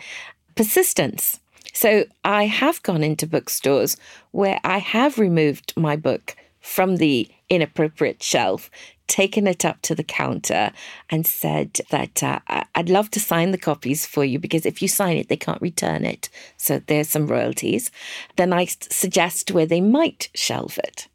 persistence. 0.57 1.40
So 1.73 2.05
I 2.25 2.47
have 2.47 2.83
gone 2.83 3.03
into 3.03 3.27
bookstores 3.27 3.97
where 4.31 4.61
I 4.65 4.79
have 4.79 5.19
removed 5.19 5.73
my 5.77 5.97
book 5.97 6.37
from 6.61 6.97
the 6.97 7.29
inappropriate 7.49 8.23
shelf, 8.23 8.71
taken 9.07 9.47
it 9.47 9.65
up 9.65 9.81
to 9.83 9.95
the 9.95 10.05
counter, 10.05 10.73
and 11.09 11.27
said 11.27 11.79
that 11.91 12.23
uh, 12.23 12.41
I'd 12.75 12.89
love 12.89 13.11
to 13.13 13.21
sign 13.21 13.51
the 13.51 13.59
copies 13.59 14.07
for 14.07 14.25
you 14.25 14.39
because 14.39 14.67
if 14.67 14.83
you 14.83 14.89
sign 14.89 15.17
it, 15.17 15.29
they 15.29 15.37
can't 15.37 15.63
return 15.63 16.05
it. 16.05 16.29
So 16.57 16.81
there's 16.87 17.09
some 17.09 17.27
royalties. 17.27 17.91
Then 18.37 18.53
I 18.53 18.67
suggest 18.67 19.51
where 19.51 19.67
they 19.67 19.81
might 19.81 20.29
shelve 20.35 20.79
it. 20.79 21.09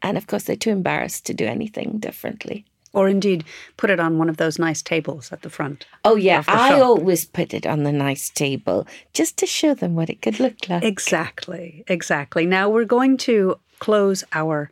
And 0.00 0.16
of 0.16 0.26
course, 0.26 0.44
they're 0.44 0.56
too 0.56 0.70
embarrassed 0.70 1.26
to 1.26 1.34
do 1.34 1.44
anything 1.44 1.98
differently 1.98 2.64
or 2.94 3.08
indeed 3.08 3.44
put 3.76 3.90
it 3.90 4.00
on 4.00 4.18
one 4.18 4.28
of 4.28 4.36
those 4.36 4.58
nice 4.58 4.80
tables 4.80 5.32
at 5.32 5.42
the 5.42 5.50
front. 5.50 5.86
Oh, 6.04 6.16
yeah. 6.16 6.44
I 6.48 6.80
always 6.80 7.24
put 7.24 7.52
it 7.52 7.66
on 7.66 7.82
the 7.82 7.92
nice 7.92 8.30
table 8.30 8.86
just 9.12 9.36
to 9.38 9.46
show 9.46 9.74
them 9.74 9.94
what 9.94 10.08
it 10.08 10.22
could 10.22 10.40
look 10.40 10.68
like. 10.68 10.84
Exactly. 10.84 11.84
Exactly. 11.88 12.46
Now 12.46 12.70
we're 12.70 12.84
going 12.84 13.16
to 13.18 13.58
close 13.80 14.24
our 14.32 14.70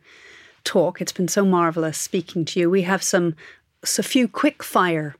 talk. 0.63 1.01
It's 1.01 1.11
been 1.11 1.27
so 1.27 1.45
marvelous 1.45 1.97
speaking 1.97 2.45
to 2.45 2.59
you. 2.59 2.69
We 2.69 2.83
have 2.83 3.03
some 3.03 3.35
a 3.83 4.03
few 4.03 4.29
quick 4.29 4.63
fire 4.63 5.15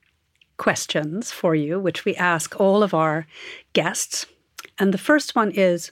questions 0.58 1.32
for 1.32 1.54
you, 1.54 1.80
which 1.80 2.06
we 2.06 2.16
ask 2.16 2.60
all 2.60 2.82
of 2.82 2.93
our 2.93 3.28
guests. 3.74 4.26
And 4.80 4.93
the 4.93 4.97
first 4.97 5.36
one 5.36 5.51
is 5.51 5.91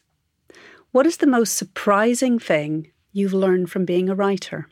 What 0.91 1.05
is 1.05 1.18
the 1.18 1.28
most 1.28 1.55
surprising 1.55 2.39
thing 2.39 2.91
you've 3.12 3.34
learned 3.34 3.70
from 3.70 3.86
being 3.86 4.09
a 4.09 4.16
writer? 4.16 4.68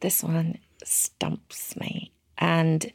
This 0.00 0.22
one 0.22 0.58
stumps 0.86 1.76
me. 1.76 2.12
And, 2.38 2.92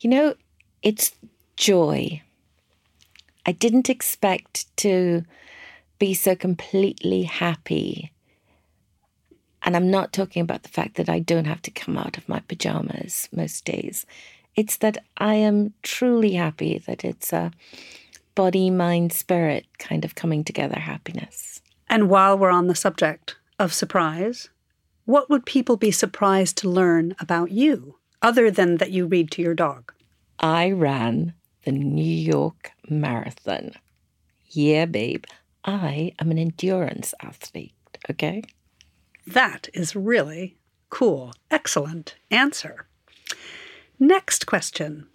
you 0.00 0.10
know, 0.10 0.34
it's 0.82 1.12
joy. 1.56 2.22
I 3.46 3.52
didn't 3.52 3.90
expect 3.90 4.76
to 4.78 5.24
be 5.98 6.14
so 6.14 6.36
completely 6.36 7.24
happy. 7.24 8.12
And 9.62 9.74
I'm 9.74 9.90
not 9.90 10.12
talking 10.12 10.42
about 10.42 10.62
the 10.62 10.68
fact 10.68 10.96
that 10.96 11.08
I 11.08 11.18
don't 11.18 11.46
have 11.46 11.62
to 11.62 11.70
come 11.70 11.96
out 11.96 12.16
of 12.16 12.28
my 12.28 12.40
pajamas 12.40 13.28
most 13.32 13.64
days. 13.64 14.06
It's 14.54 14.76
that 14.78 14.98
I 15.16 15.34
am 15.34 15.72
truly 15.82 16.34
happy 16.34 16.78
that 16.86 17.04
it's 17.04 17.32
a 17.32 17.50
body, 18.34 18.70
mind, 18.70 19.12
spirit 19.12 19.66
kind 19.78 20.04
of 20.04 20.14
coming 20.14 20.44
together 20.44 20.78
happiness. 20.78 21.60
And 21.88 22.08
while 22.08 22.38
we're 22.38 22.50
on 22.50 22.68
the 22.68 22.74
subject 22.74 23.36
of 23.58 23.72
surprise, 23.72 24.48
what 25.08 25.30
would 25.30 25.46
people 25.46 25.78
be 25.78 25.90
surprised 25.90 26.58
to 26.58 26.68
learn 26.68 27.14
about 27.18 27.50
you, 27.50 27.96
other 28.20 28.50
than 28.50 28.76
that 28.76 28.90
you 28.90 29.06
read 29.06 29.30
to 29.30 29.40
your 29.40 29.54
dog? 29.54 29.90
I 30.38 30.70
ran 30.70 31.32
the 31.64 31.72
New 31.72 32.04
York 32.04 32.72
Marathon. 32.90 33.70
Yeah, 34.50 34.84
babe, 34.84 35.24
I 35.64 36.12
am 36.18 36.30
an 36.30 36.36
endurance 36.36 37.14
athlete, 37.22 37.72
okay? 38.10 38.42
That 39.26 39.70
is 39.72 39.96
really 39.96 40.58
cool. 40.90 41.32
Excellent 41.50 42.16
answer. 42.30 42.86
Next 43.98 44.44
question. 44.44 45.08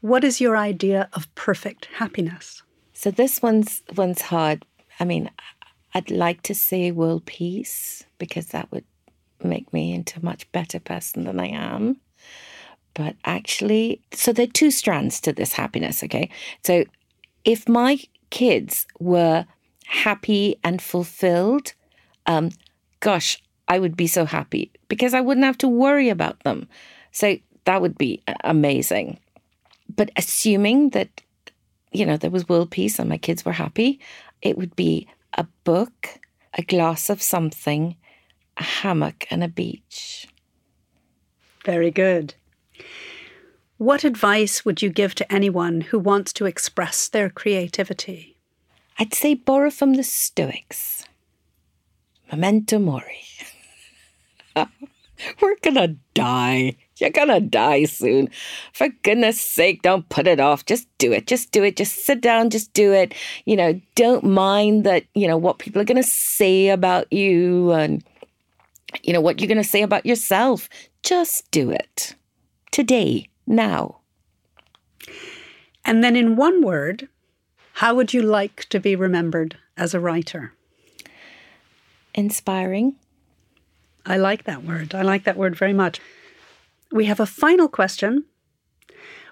What 0.00 0.24
is 0.24 0.40
your 0.40 0.56
idea 0.56 1.08
of 1.12 1.32
perfect 1.36 1.84
happiness? 1.84 2.64
So 2.94 3.12
this 3.12 3.40
one's 3.40 3.84
one's 3.94 4.22
hard. 4.22 4.64
I 4.98 5.04
mean, 5.04 5.30
I'd 5.94 6.10
like 6.10 6.42
to 6.42 6.54
say 6.54 6.90
world 6.90 7.26
peace 7.26 8.02
because 8.18 8.46
that 8.46 8.72
would 8.72 8.84
make 9.44 9.72
me 9.72 9.92
into 9.92 10.20
a 10.20 10.24
much 10.24 10.50
better 10.52 10.80
person 10.80 11.24
than 11.24 11.40
I 11.40 11.48
am. 11.48 11.96
But 12.94 13.16
actually, 13.24 14.00
so 14.12 14.32
there 14.32 14.44
are 14.44 14.52
two 14.52 14.70
strands 14.70 15.20
to 15.22 15.32
this 15.32 15.52
happiness, 15.52 16.02
okay? 16.02 16.30
So 16.64 16.84
if 17.44 17.68
my 17.68 17.98
kids 18.30 18.86
were 18.98 19.46
happy 19.86 20.56
and 20.64 20.80
fulfilled, 20.82 21.72
um, 22.26 22.50
gosh, 23.00 23.42
I 23.68 23.78
would 23.78 23.96
be 23.96 24.06
so 24.06 24.24
happy 24.24 24.70
because 24.88 25.14
I 25.14 25.20
wouldn't 25.20 25.46
have 25.46 25.58
to 25.58 25.68
worry 25.68 26.08
about 26.08 26.42
them. 26.42 26.68
So 27.12 27.36
that 27.64 27.80
would 27.80 27.96
be 27.96 28.22
amazing. 28.42 29.18
But 29.94 30.10
assuming 30.16 30.90
that, 30.90 31.20
you 31.92 32.06
know, 32.06 32.16
there 32.16 32.30
was 32.30 32.48
world 32.48 32.70
peace 32.70 32.98
and 32.98 33.08
my 33.08 33.18
kids 33.18 33.44
were 33.44 33.52
happy, 33.52 34.00
it 34.42 34.56
would 34.58 34.74
be 34.76 35.08
a 35.34 35.46
book, 35.64 36.08
a 36.54 36.62
glass 36.62 37.10
of 37.10 37.22
something, 37.22 37.96
a 38.60 38.62
hammock 38.62 39.26
and 39.30 39.42
a 39.42 39.48
beach. 39.48 40.28
Very 41.64 41.90
good. 41.90 42.34
What 43.78 44.04
advice 44.04 44.64
would 44.64 44.82
you 44.82 44.90
give 44.90 45.14
to 45.16 45.32
anyone 45.32 45.80
who 45.80 45.98
wants 45.98 46.34
to 46.34 46.46
express 46.46 47.08
their 47.08 47.30
creativity? 47.30 48.36
I'd 48.98 49.14
say 49.14 49.34
borrow 49.34 49.70
from 49.70 49.94
the 49.94 50.02
Stoics. 50.02 51.04
Memento 52.30 52.78
mori. 52.78 53.22
We're 55.40 55.56
gonna 55.62 55.96
die. 56.14 56.76
You're 56.98 57.10
gonna 57.10 57.40
die 57.40 57.84
soon. 57.84 58.28
For 58.74 58.88
goodness 59.02 59.40
sake, 59.40 59.80
don't 59.80 60.08
put 60.10 60.26
it 60.26 60.38
off. 60.38 60.66
Just 60.66 60.86
do 60.98 61.12
it. 61.12 61.26
Just 61.26 61.50
do 61.50 61.64
it. 61.64 61.76
Just 61.76 62.04
sit 62.04 62.20
down. 62.20 62.50
Just 62.50 62.74
do 62.74 62.92
it. 62.92 63.14
You 63.46 63.56
know, 63.56 63.80
don't 63.94 64.24
mind 64.24 64.84
that, 64.84 65.04
you 65.14 65.26
know, 65.26 65.38
what 65.38 65.58
people 65.58 65.80
are 65.80 65.86
gonna 65.86 66.02
say 66.02 66.68
about 66.68 67.10
you 67.10 67.72
and, 67.72 68.04
you 69.02 69.12
know, 69.12 69.20
what 69.20 69.40
you're 69.40 69.48
gonna 69.48 69.64
say 69.64 69.82
about 69.82 70.06
yourself. 70.06 70.68
Just 71.02 71.50
do 71.50 71.70
it. 71.70 72.14
Today 72.70 73.28
now. 73.46 74.00
And 75.84 76.04
then, 76.04 76.14
in 76.16 76.36
one 76.36 76.62
word, 76.62 77.08
how 77.74 77.94
would 77.94 78.12
you 78.12 78.22
like 78.22 78.66
to 78.66 78.78
be 78.78 78.94
remembered 78.94 79.56
as 79.76 79.94
a 79.94 80.00
writer? 80.00 80.52
Inspiring. 82.14 82.96
I 84.04 84.16
like 84.16 84.44
that 84.44 84.64
word. 84.64 84.94
I 84.94 85.02
like 85.02 85.24
that 85.24 85.36
word 85.36 85.56
very 85.56 85.72
much. 85.72 86.00
We 86.92 87.06
have 87.06 87.20
a 87.20 87.26
final 87.26 87.68
question, 87.68 88.24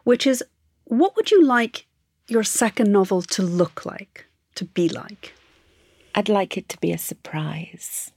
which 0.04 0.26
is 0.26 0.44
what 0.84 1.16
would 1.16 1.30
you 1.30 1.44
like 1.44 1.86
your 2.28 2.44
second 2.44 2.92
novel 2.92 3.22
to 3.22 3.42
look 3.42 3.84
like, 3.84 4.26
to 4.54 4.64
be 4.64 4.88
like? 4.88 5.34
I'd 6.14 6.28
like 6.28 6.56
it 6.56 6.68
to 6.70 6.78
be 6.78 6.92
a 6.92 6.98
surprise 6.98 8.12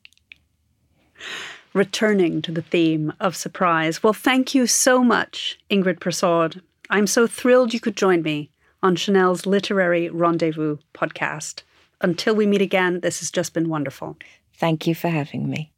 returning 1.73 2.41
to 2.41 2.51
the 2.51 2.61
theme 2.61 3.13
of 3.19 3.35
surprise. 3.35 4.03
Well, 4.03 4.13
thank 4.13 4.53
you 4.53 4.67
so 4.67 5.03
much, 5.03 5.59
Ingrid 5.69 5.99
Persaud. 5.99 6.61
I'm 6.89 7.07
so 7.07 7.27
thrilled 7.27 7.73
you 7.73 7.79
could 7.79 7.95
join 7.95 8.21
me 8.21 8.49
on 8.83 8.95
Chanel's 8.95 9.45
Literary 9.45 10.09
Rendezvous 10.09 10.77
podcast. 10.93 11.63
Until 12.01 12.35
we 12.35 12.45
meet 12.45 12.61
again, 12.61 12.99
this 13.01 13.19
has 13.19 13.31
just 13.31 13.53
been 13.53 13.69
wonderful. 13.69 14.17
Thank 14.55 14.87
you 14.87 14.95
for 14.95 15.09
having 15.09 15.49
me. 15.49 15.71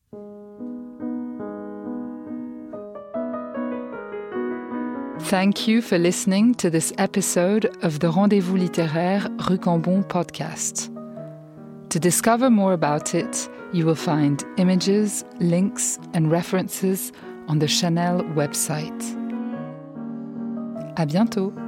Thank 5.28 5.68
you 5.68 5.82
for 5.82 5.98
listening 5.98 6.54
to 6.56 6.70
this 6.70 6.92
episode 6.98 7.66
of 7.84 8.00
the 8.00 8.10
Rendezvous 8.10 8.58
Littéraire 8.58 9.24
Rue 9.50 9.58
Cambon 9.58 10.08
podcast. 10.08 10.90
To 11.90 12.00
discover 12.00 12.50
more 12.50 12.74
about 12.74 13.16
it, 13.16 13.50
you 13.74 13.86
will 13.86 13.96
find 13.96 14.44
images, 14.58 15.26
links, 15.40 16.00
and 16.14 16.32
references 16.32 17.12
on 17.48 17.60
the 17.60 17.68
Chanel 17.68 18.22
website. 18.36 19.02
À 20.96 21.06
bientôt! 21.06 21.63